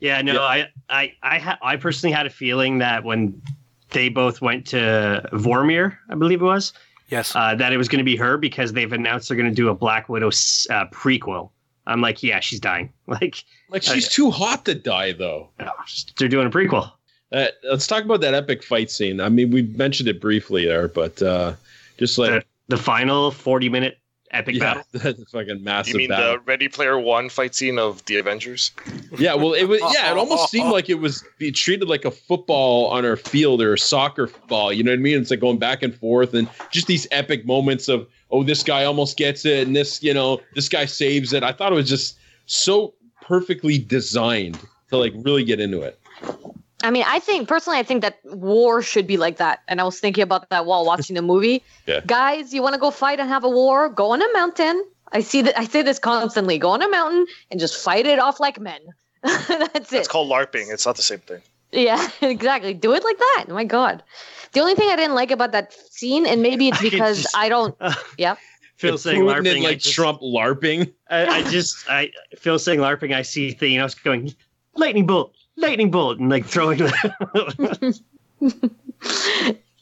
[0.00, 3.40] Yeah, no, I, I, I, ha- I personally had a feeling that when
[3.90, 6.74] they both went to Vormir, I believe it was,
[7.08, 7.34] Yes.
[7.34, 9.70] uh, that it was going to be her because they've announced they're going to do
[9.70, 11.48] a Black Widow s- uh, prequel.
[11.86, 12.92] I'm like, yeah, she's dying.
[13.06, 15.50] Like, Like she's too hot to die, though.
[16.18, 16.90] they're doing a prequel.
[17.32, 19.20] Uh, let's talk about that epic fight scene.
[19.20, 21.54] I mean, we mentioned it briefly there, but uh,
[21.98, 22.30] just like
[22.68, 23.98] The, the final 40 minute
[24.30, 24.84] epic yeah, battle.
[24.92, 26.34] that's a fucking massive You mean battle.
[26.34, 28.70] the Ready Player One fight scene of the Avengers?
[29.18, 29.80] Yeah, well, it was.
[29.94, 33.60] Yeah, it almost seemed like it was be treated like a football on our field
[33.62, 34.72] or a soccer ball.
[34.72, 35.20] You know what I mean?
[35.20, 38.84] It's like going back and forth, and just these epic moments of, oh, this guy
[38.84, 41.44] almost gets it, and this, you know, this guy saves it.
[41.44, 44.58] I thought it was just so perfectly designed
[44.90, 45.98] to like really get into it.
[46.82, 49.62] I mean, I think personally, I think that war should be like that.
[49.68, 51.62] And I was thinking about that while watching the movie.
[51.86, 52.00] Yeah.
[52.06, 53.90] Guys, you want to go fight and have a war?
[53.90, 54.82] Go on a mountain.
[55.12, 55.58] I see that.
[55.58, 56.56] I say this constantly.
[56.56, 58.80] Go on a mountain and just fight it off like men.
[59.22, 59.98] That's it.
[59.98, 60.72] It's called LARPing.
[60.72, 61.42] It's not the same thing.
[61.72, 62.72] Yeah, exactly.
[62.72, 63.44] Do it like that.
[63.50, 64.02] Oh my god.
[64.54, 67.36] The only thing I didn't like about that scene, and maybe it's I because just-
[67.36, 67.76] I don't.
[68.16, 68.36] Yeah.
[68.76, 69.54] Phil It's saying Putin LARPing.
[69.54, 70.92] and like just- Trump LARPing.
[71.10, 73.14] I, I just, I Phil saying LARPing.
[73.14, 74.34] I see Thanos going
[74.74, 76.80] lightning bolt, lightning bolt, and like throwing.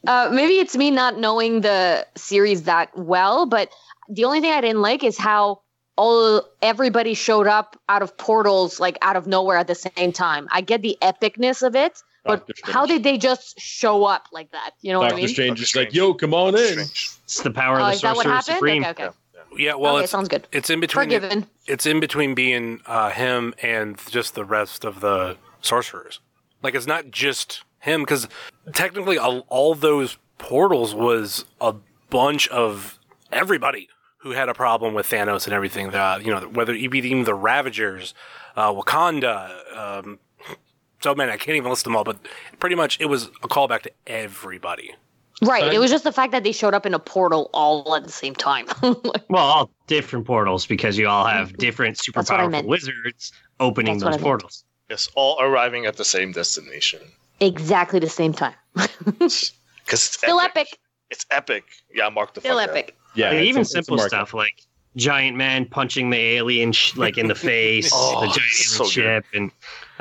[0.09, 3.71] Uh, maybe it's me not knowing the series that well, but
[4.09, 5.61] the only thing I didn't like is how
[5.97, 10.49] all everybody showed up out of portals, like out of nowhere at the same time.
[10.51, 14.73] I get the epicness of it, but how did they just show up like that?
[14.81, 15.29] You know what I Doctor mean?
[15.29, 16.79] Strange Doctor is like, yo, come on in.
[16.81, 18.85] it's the power Oh, of the is sorcerer supreme.
[18.85, 19.17] Okay, okay.
[19.57, 19.75] Yeah.
[19.75, 20.47] Well, okay, it's sounds good.
[20.53, 21.05] it's in between.
[21.05, 21.47] Forgiven.
[21.67, 26.21] it's in between being uh, him and just the rest of the sorcerers.
[26.63, 28.29] Like it's not just him because
[28.73, 31.75] technically all, all those portals was a
[32.09, 32.99] bunch of
[33.33, 35.91] everybody who had a problem with Thanos and everything.
[35.91, 38.15] The you know whether you be even the Ravagers,
[38.57, 39.77] uh, Wakanda.
[39.77, 40.19] Um,
[41.03, 42.19] so man, I can't even list them all, but
[42.59, 44.95] pretty much it was a callback to everybody.
[45.43, 45.65] Right.
[45.65, 45.73] Fine.
[45.75, 48.13] It was just the fact that they showed up in a portal all at the
[48.13, 48.67] same time.
[49.29, 54.17] Well, all different portals because you all have different super That's powerful wizards opening That's
[54.17, 54.65] those portals.
[54.91, 57.01] Yes, all arriving at the same destination.
[57.41, 58.55] exactly the same time.
[59.85, 60.69] Because it's Still epic.
[60.69, 60.79] epic.
[61.11, 61.65] It's epic.
[61.93, 62.77] Yeah, mark the Still fuck out.
[62.77, 62.97] Epic.
[63.15, 64.11] Yeah, Like, it's even a- simple market.
[64.11, 64.63] stuff like
[64.97, 68.91] giant man punching the alien sh- like in the face, Oh, the giant so alien
[68.93, 69.51] ship, and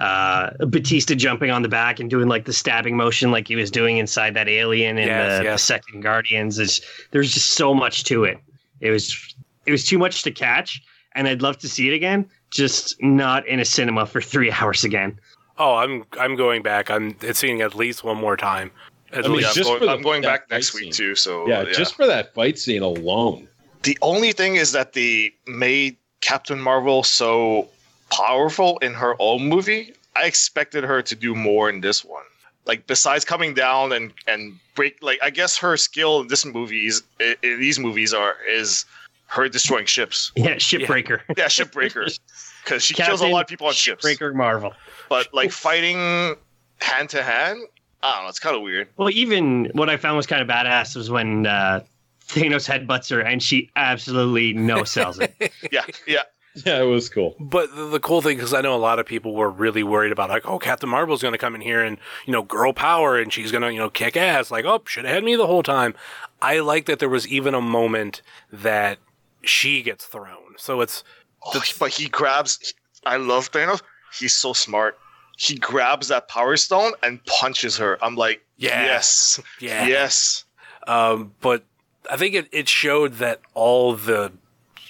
[0.01, 3.69] uh, Batista jumping on the back and doing like the stabbing motion like he was
[3.69, 6.57] doing inside that alien in Yes, the, the second Guardians.
[6.57, 6.81] It's,
[7.11, 8.39] there's just so much to it.
[8.79, 9.35] It was
[9.67, 10.81] it was too much to catch,
[11.13, 14.83] and I'd love to see it again, just not in a cinema for three hours
[14.83, 15.19] again.
[15.59, 16.89] Oh, I'm I'm going back.
[16.89, 18.71] I'm seeing at least one more time.
[19.13, 19.53] At I mean, least.
[19.55, 20.93] just I'm going, the- I'm going back fight next week scene.
[20.93, 21.15] too.
[21.15, 23.47] So yeah, just for that fight scene alone.
[23.83, 27.67] the only thing is that they made Captain Marvel so
[28.11, 29.93] powerful in her own movie.
[30.15, 32.23] I expected her to do more in this one.
[32.65, 37.01] Like besides coming down and and break, like I guess her skill in this movies
[37.19, 38.85] in, in these movies are is
[39.27, 40.31] her destroying ships.
[40.35, 41.21] Yeah, shipbreaker.
[41.37, 42.17] Yeah, shipbreaker.
[42.63, 44.05] Because she kills a lot of people on ships.
[44.05, 44.75] Shipbreaker Marvel.
[45.09, 46.35] But like fighting
[46.79, 47.59] hand to hand,
[48.03, 48.29] I don't know.
[48.29, 48.87] It's kind of weird.
[48.97, 51.83] Well, even what I found was kind of badass was when uh,
[52.27, 55.33] Thanos headbutts her and she absolutely no sells it.
[55.71, 56.21] Yeah, yeah.
[56.53, 57.35] Yeah, it was cool.
[57.39, 60.11] But the, the cool thing, because I know a lot of people were really worried
[60.11, 63.17] about, like, oh, Captain Marvel's going to come in here and, you know, girl power
[63.17, 64.51] and she's going to, you know, kick ass.
[64.51, 65.93] Like, oh, should have had me the whole time.
[66.41, 68.21] I like that there was even a moment
[68.51, 68.97] that
[69.43, 70.55] she gets thrown.
[70.57, 71.03] So it's,
[71.43, 72.73] Oh, but he grabs.
[73.05, 73.81] I love Thanos.
[74.19, 74.99] He's so smart.
[75.37, 77.97] He grabs that power stone and punches her.
[78.03, 78.83] I'm like, Yeah.
[78.83, 79.87] yes, Yeah.
[79.87, 80.43] yes.
[80.85, 81.63] um, but
[82.11, 84.33] I think it, it showed that all the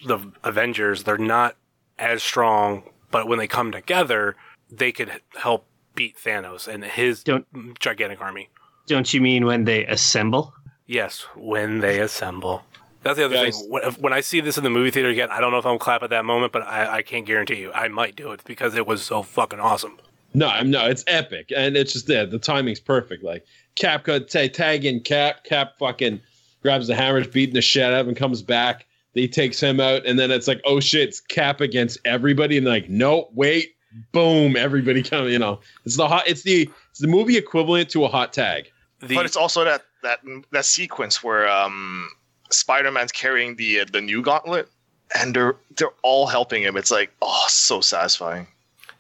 [0.06, 1.56] the Avengers they're not
[2.00, 4.36] as strong, but when they come together,
[4.72, 7.46] they could help beat Thanos and his Don't-
[7.80, 8.50] gigantic army.
[8.88, 10.54] Don't you mean when they assemble?
[10.88, 12.64] Yes, when they assemble.
[13.04, 13.60] That's the other Guys.
[13.60, 13.70] thing.
[13.70, 15.80] When, when I see this in the movie theater again, I don't know if I'm
[15.80, 18.76] clap at that moment, but I, I can't guarantee you I might do it because
[18.76, 19.98] it was so fucking awesome.
[20.34, 22.26] No, I'm no, it's epic, and it's just there.
[22.26, 23.24] The timing's perfect.
[23.24, 23.46] Like
[23.76, 25.44] Cap cut ta- tag in Cap.
[25.44, 26.22] Cap fucking
[26.62, 28.86] grabs the hammer, beating the shit out of him, comes back.
[29.14, 32.66] He takes him out, and then it's like, oh shit, it's Cap against everybody, and
[32.66, 33.76] like, no, wait,
[34.12, 35.28] boom, everybody come.
[35.28, 36.24] You know, it's the hot.
[36.28, 38.72] It's the it's the movie equivalent to a hot tag.
[39.00, 40.20] The, but it's also that that
[40.52, 42.10] that sequence where um
[42.52, 44.70] Spider-Man's carrying the uh, the new gauntlet,
[45.18, 46.78] and they're they're all helping him.
[46.78, 48.48] It's like, oh, so satisfying.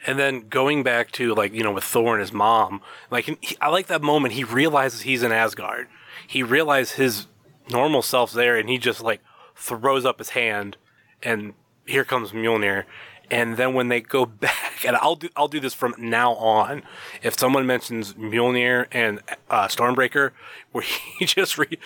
[0.07, 3.57] And then going back to like you know with Thor and his mom, like he,
[3.62, 4.34] I like that moment.
[4.34, 5.88] He realizes he's in Asgard.
[6.28, 7.28] He realizes his
[7.70, 9.22] normal self's there, and he just like
[9.62, 10.78] throws up his hand,
[11.22, 11.53] and
[11.86, 12.86] here comes Mjolnir.
[13.30, 16.84] And then when they go back, and I'll do I'll do this from now on.
[17.24, 20.32] If someone mentions Mjolnir and uh, Stormbreaker,
[20.72, 20.84] where
[21.20, 21.80] he just re-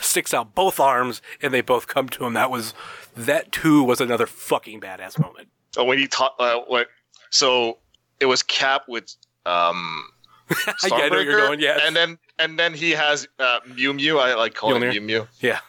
[0.00, 2.74] sticks out both arms and they both come to him, that was
[3.16, 5.48] that too was another fucking badass moment.
[5.76, 6.88] Oh, when he taught uh, what?
[7.30, 7.78] So
[8.20, 9.14] it was Cap with
[9.46, 10.04] um.
[10.82, 11.80] I get where you're Stormbreaker, going, yes.
[11.84, 14.18] and then and then he has uh, Mew Mew.
[14.18, 14.92] I like calling Mjolnir.
[14.94, 15.28] him Mew Mew.
[15.40, 15.60] Yeah.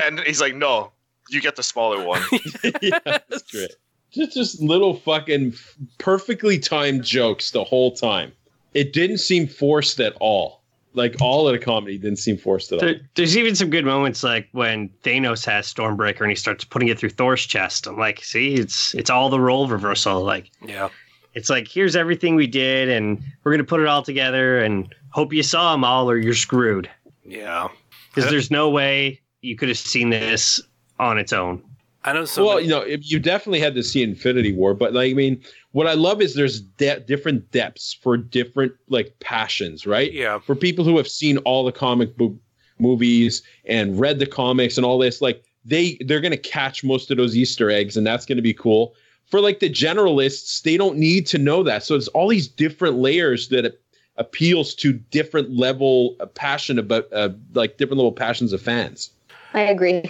[0.00, 0.92] And he's like, no,
[1.30, 2.22] you get the smaller one.
[2.82, 3.74] yeah, that's great.
[4.12, 5.54] Just just little fucking
[5.98, 8.32] perfectly timed jokes the whole time.
[8.74, 10.62] It didn't seem forced at all.
[10.94, 12.86] Like all of the comedy didn't seem forced at all.
[12.86, 16.88] There, there's even some good moments like when Thanos has Stormbreaker and he starts putting
[16.88, 17.86] it through Thor's chest.
[17.86, 20.22] I'm like, see, it's it's all the role reversal.
[20.24, 20.88] Like Yeah.
[21.34, 25.34] it's like here's everything we did and we're gonna put it all together and hope
[25.34, 26.88] you saw them all or you're screwed.
[27.24, 27.68] Yeah.
[28.14, 30.60] Because there's no way you could have seen this
[30.98, 31.62] on its own.
[32.06, 32.46] I know so.
[32.46, 35.42] well, you know, if you definitely had to see Infinity War, but like, I mean,
[35.72, 40.12] what I love is there's de- different depths for different like passions, right?
[40.12, 40.38] Yeah.
[40.38, 42.32] For people who have seen all the comic book
[42.78, 47.16] movies and read the comics and all this, like they they're gonna catch most of
[47.16, 48.94] those Easter eggs, and that's gonna be cool.
[49.26, 51.82] For like the generalists, they don't need to know that.
[51.82, 53.82] So it's all these different layers that it
[54.16, 59.10] appeals to different level of passion about uh, like different level passions of fans.
[59.54, 60.04] I agree.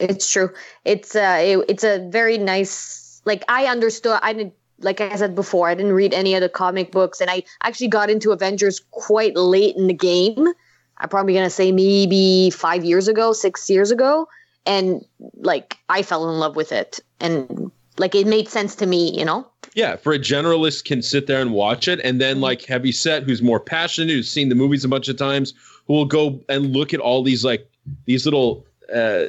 [0.00, 0.50] It's true.
[0.84, 5.34] It's uh it, it's a very nice like I understood I didn't like I said
[5.34, 8.80] before, I didn't read any of the comic books and I actually got into Avengers
[8.92, 10.48] quite late in the game.
[10.96, 14.28] I'm probably gonna say maybe five years ago, six years ago.
[14.66, 15.04] And
[15.36, 17.00] like I fell in love with it.
[17.20, 19.46] And like it made sense to me, you know?
[19.74, 23.22] Yeah, for a generalist can sit there and watch it, and then like heavy set,
[23.22, 25.54] who's more passionate, who's seen the movies a bunch of times,
[25.86, 27.70] who will go and look at all these like
[28.06, 29.26] these little uh,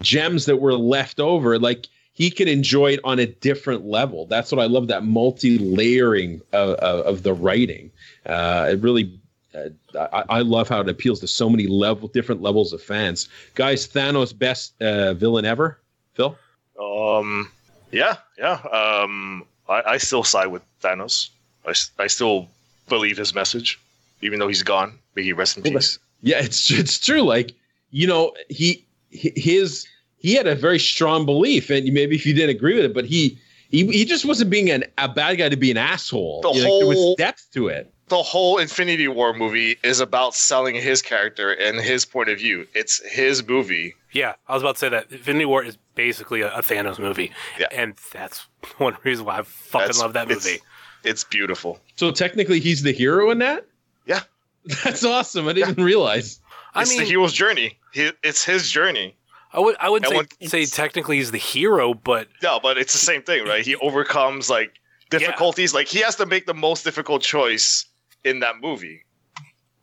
[0.00, 1.58] gems that were left over.
[1.58, 4.26] Like he can enjoy it on a different level.
[4.26, 4.88] That's what I love.
[4.88, 7.90] That multi layering of, of, of the writing.
[8.26, 9.20] Uh, it really.
[9.54, 9.68] Uh,
[10.12, 13.28] I, I love how it appeals to so many level, different levels of fans.
[13.54, 15.78] Guys, Thanos best uh, villain ever.
[16.14, 16.36] Phil.
[16.80, 17.50] Um,
[17.92, 18.54] yeah, yeah.
[18.54, 21.30] Um, I, I still side with Thanos.
[21.64, 22.48] I, I still
[22.88, 23.80] believe his message,
[24.22, 24.98] even though he's gone.
[25.14, 25.98] May he rest in peace.
[26.22, 27.22] Yeah, it's it's true.
[27.22, 27.54] Like
[27.90, 28.84] you know, he
[29.14, 29.86] his
[30.18, 33.04] he had a very strong belief, and maybe if you didn't agree with it, but
[33.04, 33.38] he
[33.70, 36.40] he, he just wasn't being an, a bad guy to be an asshole.
[36.42, 37.92] The You know, there was whole- depth to it.
[38.08, 42.66] the whole Infinity War movie is about selling his character and his point of view.
[42.74, 43.94] It's his movie.
[44.12, 47.32] Yeah, I was about to say that Infinity War is basically a, a Thanos movie,
[47.58, 47.66] Yeah.
[47.72, 48.46] and that's
[48.78, 50.58] one reason why I fucking That's- love that movie.
[51.02, 51.80] It's beautiful.
[51.96, 53.66] So technically, he's the hero in that.
[54.06, 54.20] Yeah.
[54.84, 55.46] That's awesome.
[55.48, 56.40] I didn't realize.
[56.74, 57.76] I It's the mean, hero's journey.
[57.94, 59.16] He, it's his journey.
[59.52, 62.92] I would I wouldn't say, when- say technically he's the hero, but No, but it's
[62.92, 63.64] the same thing, right?
[63.64, 64.72] He overcomes like
[65.10, 65.72] difficulties.
[65.72, 67.86] Like he has to make the most difficult choice
[68.24, 69.04] in that movie,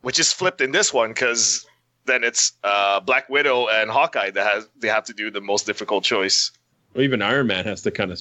[0.02, 1.64] which is flipped in this one because
[2.04, 5.64] then it's uh, Black Widow and Hawkeye that has they have to do the most
[5.64, 6.52] difficult choice.
[6.92, 8.20] Well, even Iron Man has to kind of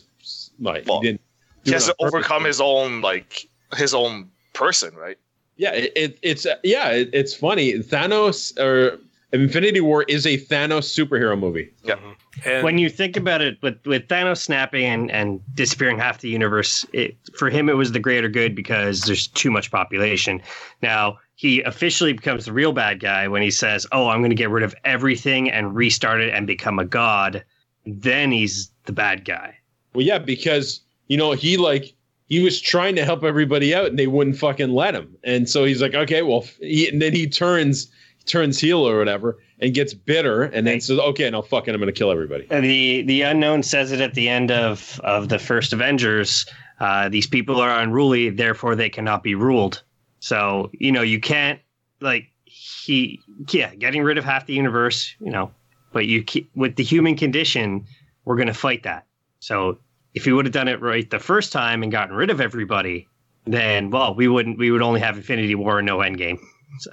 [0.60, 1.22] like Well, he didn't.
[1.66, 5.18] He has to purpose, overcome but- his own like his own person, right?
[5.58, 7.74] Yeah, it, it, it's yeah, it, it's funny.
[7.74, 8.98] Thanos or
[9.34, 11.72] Infinity War is a Thanos superhero movie.
[11.84, 11.96] Yeah.
[11.96, 12.50] Mm-hmm.
[12.50, 16.30] and when you think about it, with with Thanos snapping and, and disappearing half the
[16.30, 20.42] universe, it, for him it was the greater good because there's too much population.
[20.82, 24.36] Now he officially becomes the real bad guy when he says, "Oh, I'm going to
[24.36, 27.44] get rid of everything and restart it and become a god."
[27.86, 29.58] Then he's the bad guy.
[29.94, 31.94] Well, yeah, because you know he like
[32.28, 35.64] he was trying to help everybody out and they wouldn't fucking let him, and so
[35.64, 37.92] he's like, okay, well, he, and then he turns
[38.26, 41.92] turns heel or whatever and gets bitter, and then says, okay, no, fucking, I'm gonna
[41.92, 42.46] kill everybody.
[42.46, 46.46] The the unknown says it at the end of of the first Avengers.
[46.80, 49.84] Uh, these people are unruly, therefore they cannot be ruled.
[50.20, 51.60] So you know you can't
[52.00, 53.20] like he
[53.52, 55.16] yeah getting rid of half the universe.
[55.20, 55.52] You know,
[55.94, 57.86] but you with the human condition,
[58.26, 59.06] we're gonna fight that.
[59.40, 59.78] So
[60.14, 63.08] if he would have done it right the first time and gotten rid of everybody,
[63.46, 66.40] then well we wouldn't we would only have Infinity War and no Endgame.
[66.80, 66.90] So.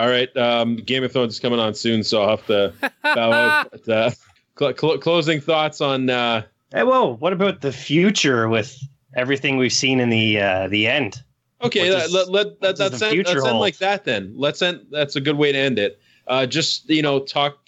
[0.00, 2.72] All right, um, Game of Thrones is coming on soon, so I'll have to
[3.02, 3.70] bow out.
[3.70, 4.10] But, uh,
[4.58, 6.42] cl- cl- closing thoughts on uh,
[6.72, 7.16] Hey, whoa!
[7.16, 8.82] What about the future with
[9.14, 11.22] everything we've seen in the uh, the end?
[11.62, 13.58] Okay, What let, does- let, let, what that, does that's the end, future let's end
[13.58, 14.32] like that then.
[14.34, 14.86] Let's end.
[14.90, 16.00] That's a good way to end it.
[16.26, 17.58] Uh, just you know, talk.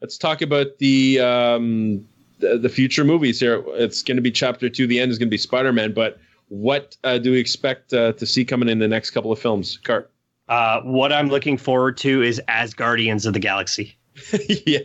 [0.00, 2.04] Let's talk about the um,
[2.40, 3.62] the, the future movies here.
[3.74, 4.88] It's going to be chapter two.
[4.88, 5.92] The end is going to be Spider Man.
[5.92, 6.18] But
[6.48, 9.76] what uh, do we expect uh, to see coming in the next couple of films?
[9.84, 10.10] Karp.
[10.48, 13.96] Uh, what I'm looking forward to is as Guardians of the Galaxy.
[14.66, 14.80] yeah.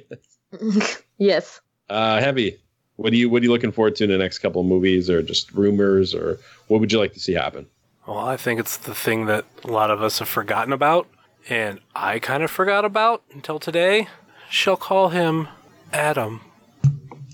[1.18, 1.62] yes.
[1.90, 2.58] Uh, heavy.
[2.96, 5.10] What do you What are you looking forward to in the next couple of movies,
[5.10, 6.38] or just rumors, or
[6.68, 7.66] what would you like to see happen?
[8.08, 11.08] Well, I think it's the thing that a lot of us have forgotten about,
[11.50, 14.08] and I kind of forgot about until today.
[14.50, 15.48] She'll call him
[15.94, 16.42] Adam.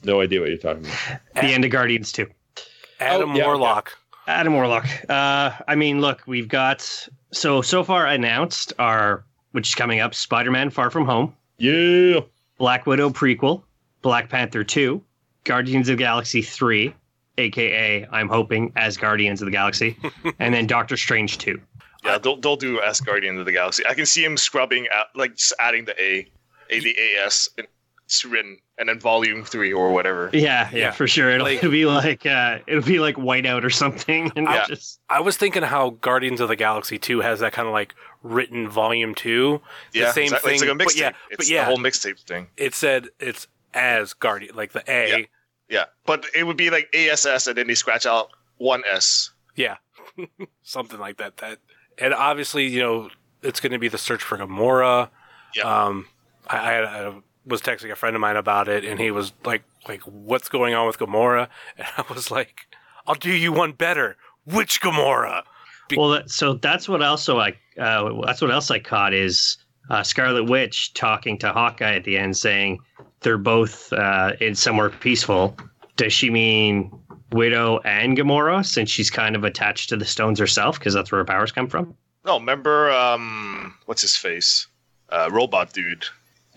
[0.04, 1.20] No idea what you're talking about.
[1.36, 2.28] The end of Guardians 2.
[3.00, 3.98] Adam Oh, yeah, Warlock.
[4.28, 4.86] Adam Warlock.
[5.10, 6.82] Uh, I mean, look, we've got
[7.32, 12.20] so so far announced our which is coming up: Spider-Man: Far From Home, Yeah.
[12.58, 13.64] Black Widow prequel,
[14.02, 15.02] Black Panther 2,
[15.44, 16.94] Guardians of the Galaxy 3,
[17.38, 19.98] aka I'm hoping as Guardians of the Galaxy,
[20.40, 21.60] and then Doctor Strange 2.
[22.04, 23.84] Yeah, they'll they'll do as Guardian of the Galaxy.
[23.88, 26.28] I can see him scrubbing out like just adding the A,
[26.70, 27.68] A the AS and
[28.08, 30.30] it's written and then volume three or whatever.
[30.32, 30.92] Yeah, yeah, Yeah.
[30.92, 31.30] for sure.
[31.30, 34.66] It'll, Like- it'll be like uh, it'll be like Whiteout or something, and Yeah.
[34.66, 37.94] just I was thinking how Guardians of the Galaxy 2 has that kind of like
[38.24, 39.62] written volume 2.
[39.92, 40.50] The Yeah, same exactly.
[40.52, 40.56] thing.
[40.56, 41.00] It's like a but mixtape.
[41.00, 42.48] yeah, it's but yeah, the whole mixtape thing.
[42.56, 45.28] it said it's as Guardian, like the A.
[45.70, 49.32] Yeah, but it would be like ASS and then they scratch out one S.
[49.58, 49.76] Yeah.
[50.64, 51.38] Something like that.
[51.38, 51.60] That
[51.98, 53.10] and obviously, you know,
[53.44, 55.10] it's going to be the search for Gamora.
[55.56, 55.64] Yeah.
[55.86, 56.08] Um,
[56.48, 57.14] I, I, I
[57.48, 60.74] was texting a friend of mine about it, and he was like, "Like, what's going
[60.74, 62.68] on with Gamora?" And I was like,
[63.06, 64.18] "I'll do you one better.
[64.46, 65.44] Which Gamora?"
[65.90, 69.58] Be- well, that, so that's what also I uh, that's what else I caught is
[69.90, 72.80] uh, Scarlet Witch talking to Hawkeye at the end, saying
[73.22, 75.58] they're both uh, in somewhere peaceful.
[75.96, 76.92] Does she mean
[77.32, 81.20] Widow and Gamora, since she's kind of attached to the stones herself, because that's where
[81.20, 81.96] her powers come from?
[82.26, 84.68] No, remember um, what's his face?
[85.10, 86.06] Uh, robot dude.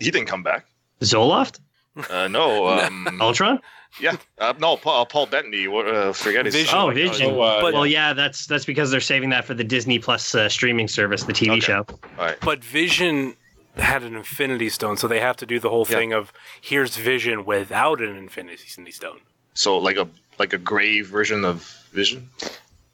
[0.00, 0.66] He didn't come back.
[1.02, 1.60] Zoloft,
[2.08, 3.58] Uh, no, um, Ultron.
[4.00, 5.66] yeah, uh, no, Paul, Paul Bettany.
[5.66, 6.54] Uh, forget his.
[6.54, 6.78] Vision.
[6.78, 7.30] Oh, Vision.
[7.32, 10.34] Oh, uh, But- well, yeah, that's that's because they're saving that for the Disney Plus
[10.34, 11.60] uh, streaming service, the TV Okay.
[11.60, 11.84] show.
[11.88, 12.38] All right.
[12.40, 13.34] But Vision
[13.76, 15.96] had an Infinity Stone, so they have to do the whole Yeah.
[15.96, 19.20] thing of here's Vision without an Infinity Stone.
[19.54, 20.06] So like a
[20.38, 22.28] like a grave version of Vision.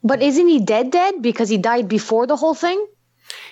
[0.03, 2.85] But isn't he dead dead because he died before the whole thing?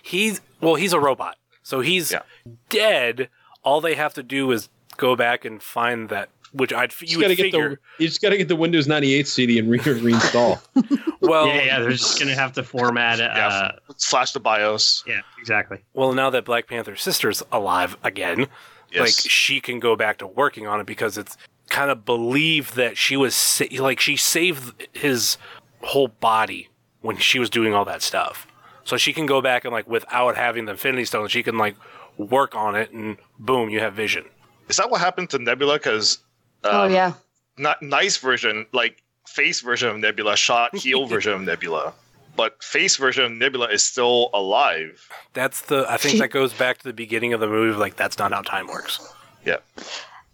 [0.02, 2.22] He's well, he's a robot, so he's Yeah.
[2.70, 3.30] dead.
[3.66, 7.18] All they have to do is go back and find that which I'd you, You
[7.18, 7.70] would gotta get figure.
[7.98, 10.62] the you just gotta get the Windows 98 CD and re- reinstall.
[11.20, 13.20] well, yeah, yeah, they're just gonna have to format.
[13.20, 15.04] Uh, Flash the BIOS.
[15.06, 15.84] Yeah, exactly.
[15.94, 18.48] Well, now that Black Panther's sister's alive again,
[18.92, 19.00] Yes.
[19.02, 21.36] like she can go back to working on it because it's
[21.70, 25.38] kind of believed that she was sa- like she saved his
[25.82, 26.70] whole body
[27.02, 28.48] when she was doing all that stuff.
[28.86, 31.76] So she can go back and like without having the Infinity Stone, she can like
[32.18, 34.26] work on it and boom, you have Vision.
[34.70, 35.76] Is that what happened to Nebula?
[35.76, 36.20] Because
[36.64, 37.14] oh um, yeah.
[37.58, 41.94] not nice version, like face version of Nebula shot heel version of Nebula,
[42.36, 45.08] but face version of Nebula is still alive.
[45.34, 47.78] That's the I think that goes back to the beginning of the movie.
[47.78, 49.00] Like that's not how time works.
[49.46, 49.58] Yeah.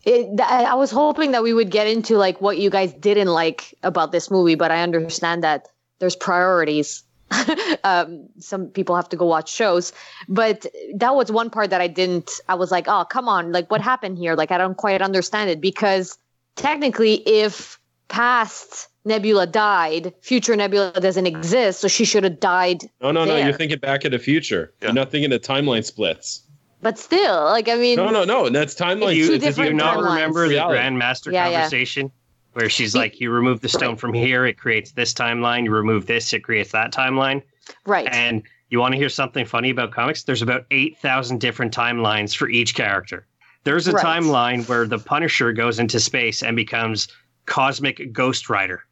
[0.04, 3.76] It, I was hoping that we would get into like what you guys didn't like
[3.84, 5.68] about this movie, but I understand that
[6.00, 7.04] there's priorities.
[7.84, 9.94] um, some people have to go watch shows,
[10.28, 10.66] but
[10.96, 12.32] that was one part that I didn't.
[12.48, 14.36] I was like, oh, come on, like what happened here?
[14.36, 16.18] Like I don't quite understand it because
[16.56, 22.84] technically, if past Nebula died, future Nebula doesn't exist, so she should have died.
[23.02, 23.38] No, no, no.
[23.38, 24.74] You're thinking back in the future.
[24.82, 26.44] You're not thinking of timeline splits.
[26.82, 28.50] But still, like I mean, No, no, no.
[28.50, 29.16] That's timeline.
[29.16, 29.56] You, two splits.
[29.56, 30.16] do you different not timelines.
[30.16, 30.80] remember the Reality.
[30.80, 31.62] Grandmaster Yeah, yeah.
[31.62, 32.12] conversation
[32.54, 35.64] where she's like, "You remove the stone from here, it creates this timeline.
[35.66, 37.42] You remove this, it creates that timeline."
[37.86, 38.08] right?
[38.12, 40.24] And you want to hear something funny about comics?
[40.24, 43.26] There's about eight thousand different timelines for each character.
[43.64, 44.04] There's a Right.
[44.06, 47.08] timeline where the Punisher goes into space and becomes
[47.46, 48.84] Cosmic Ghost Rider.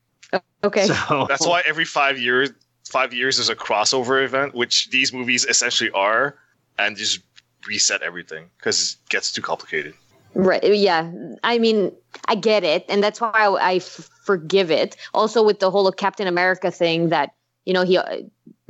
[0.63, 0.85] okay.
[0.85, 2.51] So That's why every five years,
[2.87, 6.35] five years is a crossover event, which these movies essentially are,
[6.77, 7.19] and just
[7.67, 9.93] reset everything because it gets too complicated.
[10.43, 10.63] Right.
[10.63, 11.11] Yeah.
[11.43, 11.91] I mean,
[12.27, 12.85] I get it.
[12.89, 14.95] And that's why I, I f- forgive it.
[15.13, 17.33] Also, with the whole Captain America thing that,
[17.65, 18.17] you know, he uh,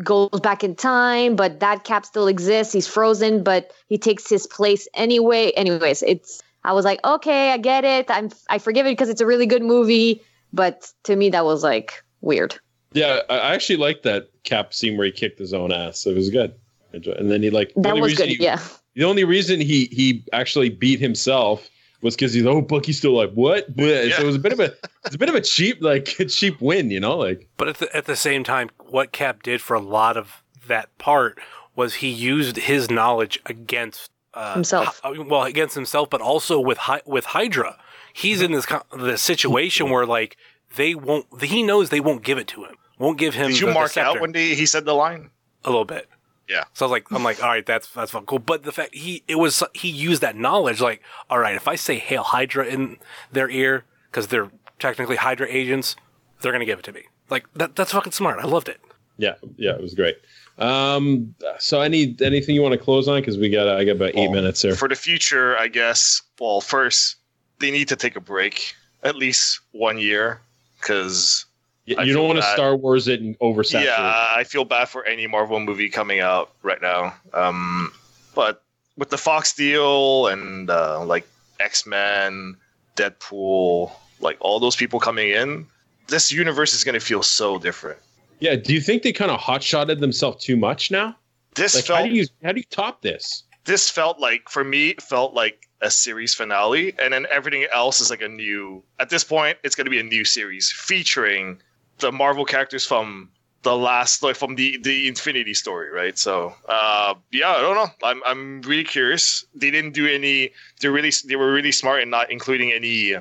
[0.03, 2.73] goes back in time, but that cap still exists.
[2.73, 5.51] He's frozen, but he takes his place anyway.
[5.51, 8.09] Anyways, it's, I was like, okay, I get it.
[8.09, 10.21] I'm, I forgive it because it's a really good movie.
[10.51, 12.59] But to me, that was like weird.
[12.93, 16.07] Yeah, I actually liked that Cap scene where he kicked his own ass.
[16.07, 16.55] It was good.
[16.91, 18.29] And then he like That was good.
[18.29, 18.59] he- yeah.
[18.95, 21.69] The only reason he he actually beat himself
[22.01, 23.75] was because he's oh Bucky's still like what?
[23.75, 24.11] Bleh.
[24.15, 24.73] So it was a bit of a
[25.05, 27.77] it's a bit of a cheap like a cheap win, you know, like But at
[27.77, 31.39] the, at the same time, what Cap did for a lot of that part
[31.75, 35.01] was he used his knowledge against uh, Himself.
[35.03, 37.77] Well, against himself, but also with Hy- with Hydra.
[38.13, 40.35] He's in this co- this situation where like
[40.75, 41.25] they won't.
[41.41, 42.75] He knows they won't give it to him.
[42.97, 43.47] Won't give him.
[43.49, 45.29] Did you the- the mark out when they, he said the line?
[45.65, 46.07] a little bit?
[46.49, 46.63] Yeah.
[46.73, 48.39] So I was like, I'm like, all right, that's that's fun, cool.
[48.39, 51.75] But the fact he it was he used that knowledge, like, all right, if I
[51.75, 52.97] say "Hail Hydra" in
[53.31, 55.95] their ear because they're technically Hydra agents,
[56.41, 57.03] they're gonna give it to me.
[57.29, 58.39] Like that that's fucking smart.
[58.39, 58.81] I loved it.
[59.17, 60.17] yeah, yeah, it was great.
[60.57, 64.09] Um, so any anything you want to close on because we got I got about
[64.09, 64.75] eight Well, minutes here.
[64.75, 66.21] For the future, I guess.
[66.39, 67.17] Well, first
[67.59, 68.73] they need to take a break,
[69.03, 70.41] at least one year,
[70.79, 71.45] because
[71.89, 72.43] You, you don't want to.
[72.43, 73.85] Star Wars it and oversaturate.
[73.85, 77.15] yeah, I feel bad for any Marvel movie coming out right now.
[77.33, 77.91] Um,
[78.35, 78.63] but
[78.95, 81.27] with the Fox deal and uh, like
[81.59, 82.55] X Men,
[82.95, 85.65] Deadpool, like all those people coming in,
[86.09, 87.97] this universe is going to feel so different.
[88.39, 91.15] Yeah, do you think they kind of hot shotted themselves too much now?
[91.55, 93.43] This Like, felt how do you how do you top this?
[93.65, 97.99] this felt like for me it felt like a series finale and then everything else
[97.99, 101.61] is like a new at this point it's going to be a new series featuring
[101.99, 103.29] the marvel characters from
[103.63, 106.17] the last like from the the infinity story right?
[106.17, 107.89] So uh yeah i don't know.
[108.03, 109.45] I'm i'm really curious.
[109.53, 113.15] They didn't do any they really they were really smart in not including any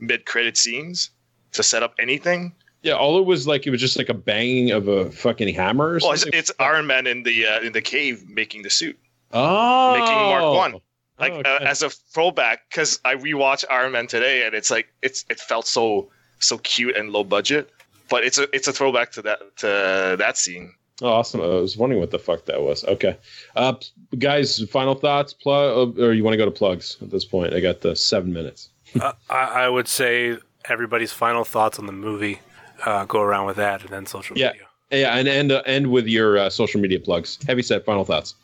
[0.00, 1.10] mid-credit scenes
[1.52, 2.52] to set up anything.
[2.82, 5.94] Yeah, all it was like it was just like a banging of a fucking hammer
[5.94, 8.98] or well it's, it's iron man in the uh, in the cave making the suit.
[9.32, 10.80] Oh, making Mark One.
[11.18, 14.92] like Oh, uh, as a throwback because I rewatched Iron Man today and it's like
[15.02, 16.10] it's it felt so
[16.40, 17.70] so cute and low budget,
[18.08, 20.74] but it's a it's a throwback to that to that scene.
[21.00, 21.40] Oh, awesome!
[21.40, 22.84] I was wondering what the fuck that was.
[22.84, 23.16] Okay,
[23.56, 23.74] uh,
[24.18, 27.54] guys, final thoughts, plug, or you want to go to plugs at this point?
[27.54, 28.68] I got the seven minutes.
[29.00, 30.36] uh, I, I would say
[30.68, 32.40] everybody's final thoughts on the movie.
[32.84, 34.66] Uh, go around with that, and then social Yeah, media.
[34.90, 37.38] yeah, and end uh, end with your uh, social media plugs.
[37.46, 37.84] Heavy set.
[37.84, 38.34] Final thoughts.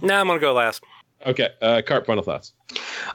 [0.00, 0.82] Nah, I'm gonna go last.
[1.26, 2.06] Okay, uh, Karp.
[2.06, 2.52] Final thoughts.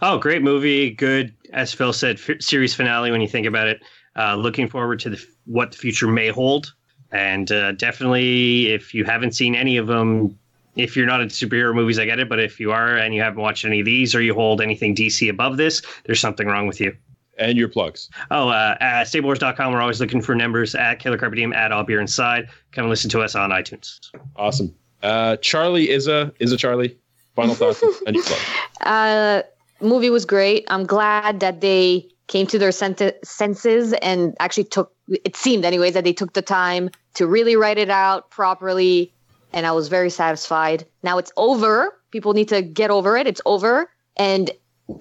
[0.01, 0.89] Oh, great movie.
[0.91, 3.81] Good, as Phil said, f- series finale when you think about it.
[4.15, 6.73] Uh, looking forward to the, what the future may hold.
[7.11, 10.37] And uh, definitely, if you haven't seen any of them,
[10.75, 12.29] if you're not into superhero movies, I get it.
[12.29, 14.95] But if you are and you haven't watched any of these or you hold anything
[14.95, 16.95] DC above this, there's something wrong with you.
[17.37, 18.09] And your plugs.
[18.29, 21.83] Oh, uh, at StableWars.com, we're always looking for numbers at Killer Carpe Diem, at All
[21.83, 22.47] Beer Inside.
[22.71, 23.99] Come and listen to us on iTunes.
[24.35, 24.73] Awesome.
[25.01, 26.97] Uh, Charlie is a is a Charlie.
[27.35, 28.39] Final thoughts and your plug.
[28.81, 29.43] Uh,
[29.79, 30.65] movie was great.
[30.67, 35.93] I'm glad that they came to their sent- senses and actually took it seemed anyways
[35.93, 39.11] that they took the time to really write it out properly
[39.53, 40.85] and I was very satisfied.
[41.03, 41.93] Now it's over.
[42.11, 43.27] People need to get over it.
[43.27, 44.49] It's over and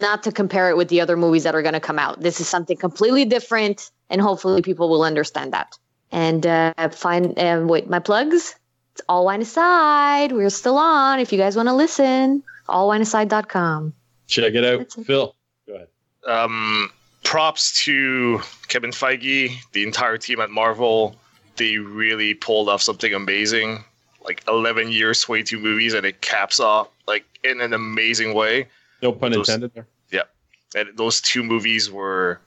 [0.01, 2.21] not to compare it with the other movies that are going to come out.
[2.21, 5.79] This is something completely different and hopefully people will understand that.
[6.11, 8.57] And uh find um wait, my plugs.
[8.95, 10.33] It's all wine aside.
[10.33, 12.43] We're still on if you guys want to listen.
[12.69, 13.95] allwineaside.com.
[14.27, 14.93] Check it out.
[15.07, 15.35] Phil,
[15.69, 15.89] go ahead.
[16.27, 16.91] um,
[17.31, 21.15] props to Kevin Feige, the entire team at Marvel.
[21.55, 23.85] They really pulled off something amazing.
[24.25, 28.67] Like 11 years, 22 movies, and it caps off like in an amazing way.
[29.01, 29.87] No pun Those- intended there.
[30.11, 30.25] Yeah,
[30.75, 32.41] and those two movies were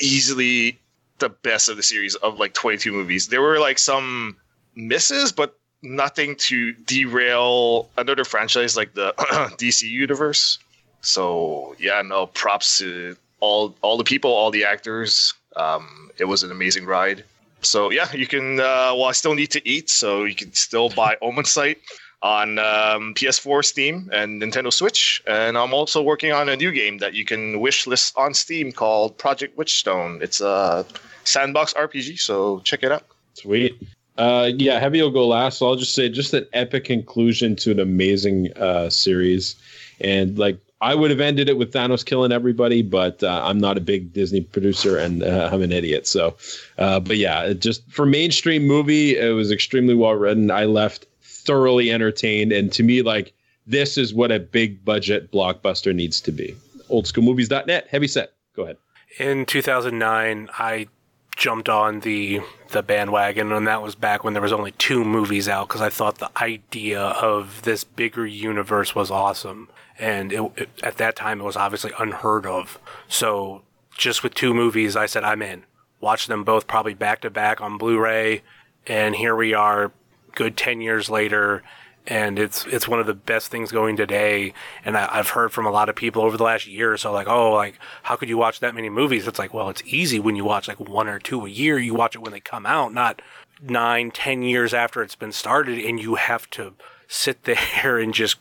[0.00, 0.78] easily
[1.18, 3.26] the best of the series of like 22 movies.
[3.28, 4.36] There were like some
[4.76, 9.12] misses, but nothing to derail another franchise like the
[9.58, 10.60] DC universe.
[11.00, 15.34] So yeah, no props to all all the people, all the actors.
[15.56, 17.24] Um, it was an amazing ride.
[17.62, 18.60] So yeah, you can.
[18.60, 21.76] Uh, well, I still need to eat, so you can still buy Omensight
[22.22, 25.22] on um, PS4, Steam, and Nintendo Switch.
[25.26, 28.72] And I'm also working on a new game that you can wish list on Steam
[28.72, 30.22] called Project Witchstone.
[30.22, 30.84] It's a
[31.24, 33.04] sandbox RPG, so check it out.
[33.34, 33.80] Sweet.
[34.18, 35.58] Uh, yeah, Heavy will go last.
[35.58, 39.56] So I'll just say just an epic conclusion to an amazing uh, series.
[40.00, 43.76] And like, I would have ended it with Thanos killing everybody, but uh, I'm not
[43.76, 46.06] a big Disney producer and uh, I'm an idiot.
[46.06, 46.36] So,
[46.78, 50.50] uh, but yeah, just for mainstream movie, it was extremely well written.
[50.50, 52.52] I left thoroughly entertained.
[52.52, 53.32] And to me, like,
[53.66, 56.56] this is what a big budget blockbuster needs to be.
[56.90, 58.32] Oldschoolmovies.net, heavy set.
[58.56, 58.76] Go ahead.
[59.18, 60.88] In 2009, I
[61.36, 65.48] jumped on the the bandwagon, and that was back when there was only two movies
[65.48, 69.68] out because I thought the idea of this bigger universe was awesome,
[70.00, 72.80] and it, it, at that time it was obviously unheard of.
[73.06, 73.62] So
[73.96, 75.64] just with two movies, I said I'm in.
[76.00, 78.42] Watched them both probably back to back on Blu-ray,
[78.86, 79.92] and here we are,
[80.34, 81.62] good ten years later,
[82.06, 84.54] and it's it's one of the best things going today.
[84.82, 87.12] And I, I've heard from a lot of people over the last year or so,
[87.12, 89.28] like, oh, like how could you watch that many movies?
[89.28, 91.78] It's like, well, it's easy when you watch like one or two a year.
[91.78, 93.20] You watch it when they come out, not
[93.62, 96.72] nine, ten years after it's been started, and you have to
[97.06, 98.38] sit there and just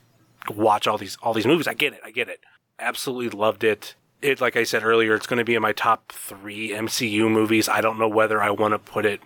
[0.50, 1.68] watch all these all these movies.
[1.68, 2.42] I get it, I get it.
[2.80, 3.96] Absolutely loved it.
[4.22, 7.70] It, like I said earlier, it's going to be in my top three MCU movies.
[7.70, 9.22] I don't know whether I want to put it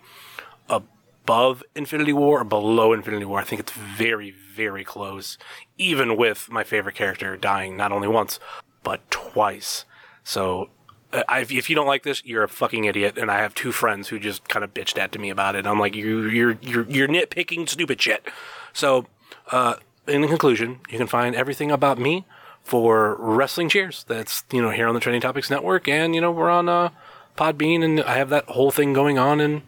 [0.68, 3.40] above Infinity War or below Infinity War.
[3.40, 5.36] I think it's very, very close,
[5.78, 8.38] even with my favorite character dying not only once,
[8.82, 9.84] but twice.
[10.22, 10.70] So,
[11.12, 13.16] uh, I, if you don't like this, you're a fucking idiot.
[13.18, 15.66] And I have two friends who just kind of bitched at to me about it.
[15.66, 18.28] I'm like, you, you're, you're, you're nitpicking stupid shit.
[18.72, 19.06] So,
[19.50, 19.76] uh,
[20.06, 22.24] in conclusion, you can find everything about me
[22.62, 24.04] for Wrestling Cheers.
[24.08, 25.88] That's, you know, here on the Trending Topics Network.
[25.88, 26.90] And, you know, we're on, uh,
[27.36, 29.40] Podbean and I have that whole thing going on.
[29.40, 29.62] And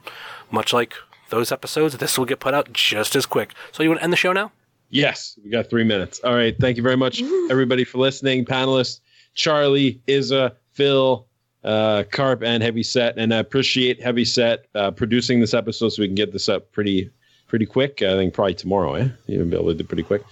[0.50, 0.94] much like
[1.30, 3.52] those episodes, this will get put out just as quick.
[3.72, 4.52] So you want to end the show now?
[4.88, 6.20] Yes, we got three minutes.
[6.22, 6.56] All right.
[6.58, 8.44] Thank you very much, everybody, for listening.
[8.44, 9.00] Panelists
[9.34, 11.26] Charlie, Izza, Phil,
[11.62, 13.18] uh, Karp, and Heavy Set.
[13.18, 16.72] And I appreciate Heavy Set uh, producing this episode so we can get this up
[16.72, 17.10] pretty
[17.56, 18.02] pretty quick.
[18.02, 19.08] I think probably tomorrow, eh?
[19.26, 20.22] You'll be able to do pretty quick.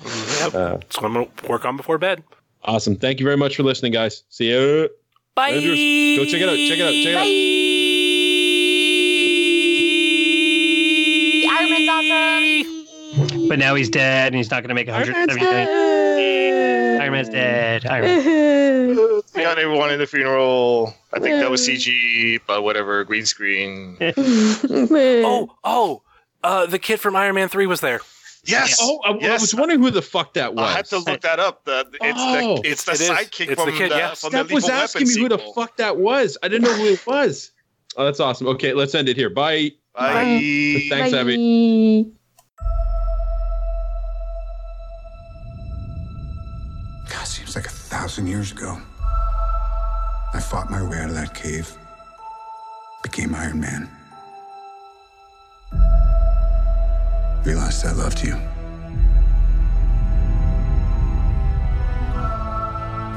[0.41, 0.55] Yep.
[0.55, 2.22] Uh, That's what I'm going to work on before bed.
[2.64, 2.97] awesome.
[2.97, 4.25] Thank you very much for listening, guys.
[4.29, 4.91] See you.
[5.35, 5.49] Bye.
[5.49, 6.57] Andrews, go check it out.
[6.57, 6.93] Check it out.
[6.93, 7.27] Check it out.
[11.51, 11.89] Iron Man's
[13.33, 13.49] awesome.
[13.49, 15.14] But now he's dead, and he's not going to make a hundred.
[15.16, 15.27] Iron
[17.12, 17.87] Man's dead.
[17.87, 18.51] Iron Man.
[19.35, 20.95] We got everyone in the funeral.
[21.12, 23.97] I think that was CG, but whatever, green screen.
[25.27, 26.03] Oh, oh,
[26.45, 28.01] uh, the kid from Iron Man 3 was there.
[28.47, 28.77] Yes.
[28.81, 30.65] Oh, I, I was wondering who the fuck that was.
[30.71, 31.65] I had to look that up.
[31.65, 32.57] The, it's Oh.
[32.63, 33.09] the, it's the It is.
[33.11, 34.21] sidekick It's the from kid, the, yes.
[34.21, 36.37] from the Steph was Lethal asking me who the fuck that was.
[36.43, 37.53] I didn't know who it was.
[37.97, 38.47] Oh, that's awesome.
[38.49, 39.31] Okay, let's end it here.
[39.31, 39.71] Bye.
[39.95, 40.87] Bye.
[40.91, 42.12] Thanks, Abby.
[47.09, 48.79] God, seems like a thousand years ago.
[50.35, 51.75] I fought my way out of that cave,
[53.03, 53.89] became Iron Man.
[57.45, 58.35] Realized I loved you.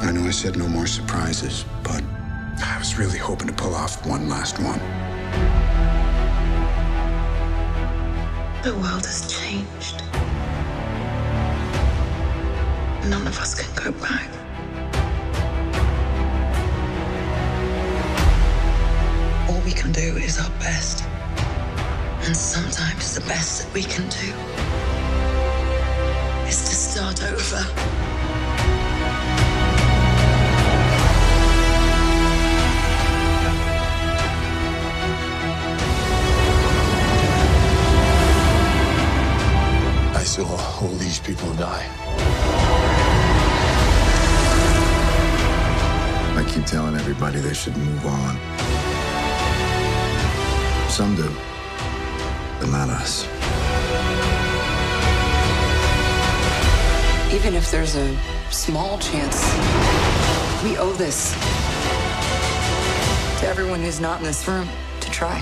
[0.06, 2.04] I know I said no more surprises, but
[2.62, 4.80] I was really hoping to pull off one last one.
[8.64, 10.04] The world has changed.
[13.10, 14.30] None of us can go back.
[19.50, 21.07] All we can do is our best.
[22.28, 24.28] And sometimes the best that we can do
[26.46, 27.64] is to start over.
[40.14, 40.44] I saw
[40.82, 41.88] all these people die.
[46.36, 48.38] I keep telling everybody they should move on.
[50.90, 51.57] Some do
[52.72, 53.26] but not us.
[57.34, 58.18] Even if there's a
[58.52, 59.42] small chance,
[60.64, 61.34] we owe this
[63.40, 64.68] to everyone who's not in this room
[65.00, 65.40] to try.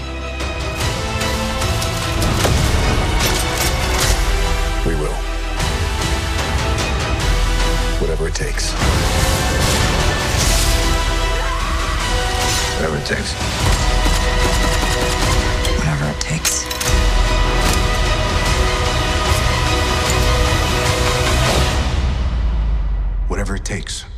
[4.85, 5.13] We will.
[8.01, 8.71] Whatever it takes.
[12.75, 13.33] Whatever it takes.
[15.77, 16.65] Whatever it takes.
[23.45, 24.14] Whatever it takes.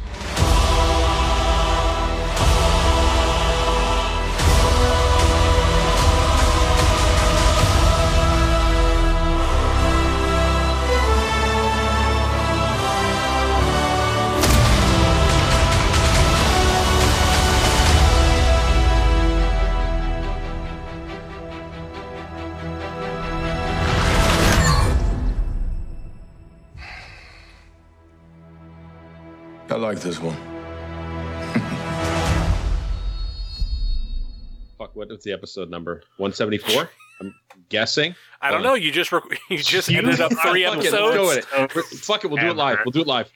[29.98, 30.36] Like this one.
[34.78, 36.04] Fuck, what is the episode number?
[36.18, 36.88] 174?
[37.20, 37.34] I'm
[37.70, 38.14] guessing.
[38.42, 38.76] I don't know.
[38.76, 40.94] You just rec- you just ended up three Fuck it, episodes.
[40.94, 41.38] let's go with
[41.94, 41.98] it.
[42.00, 42.78] Fuck it, we'll do it live.
[42.86, 43.32] We'll do it live.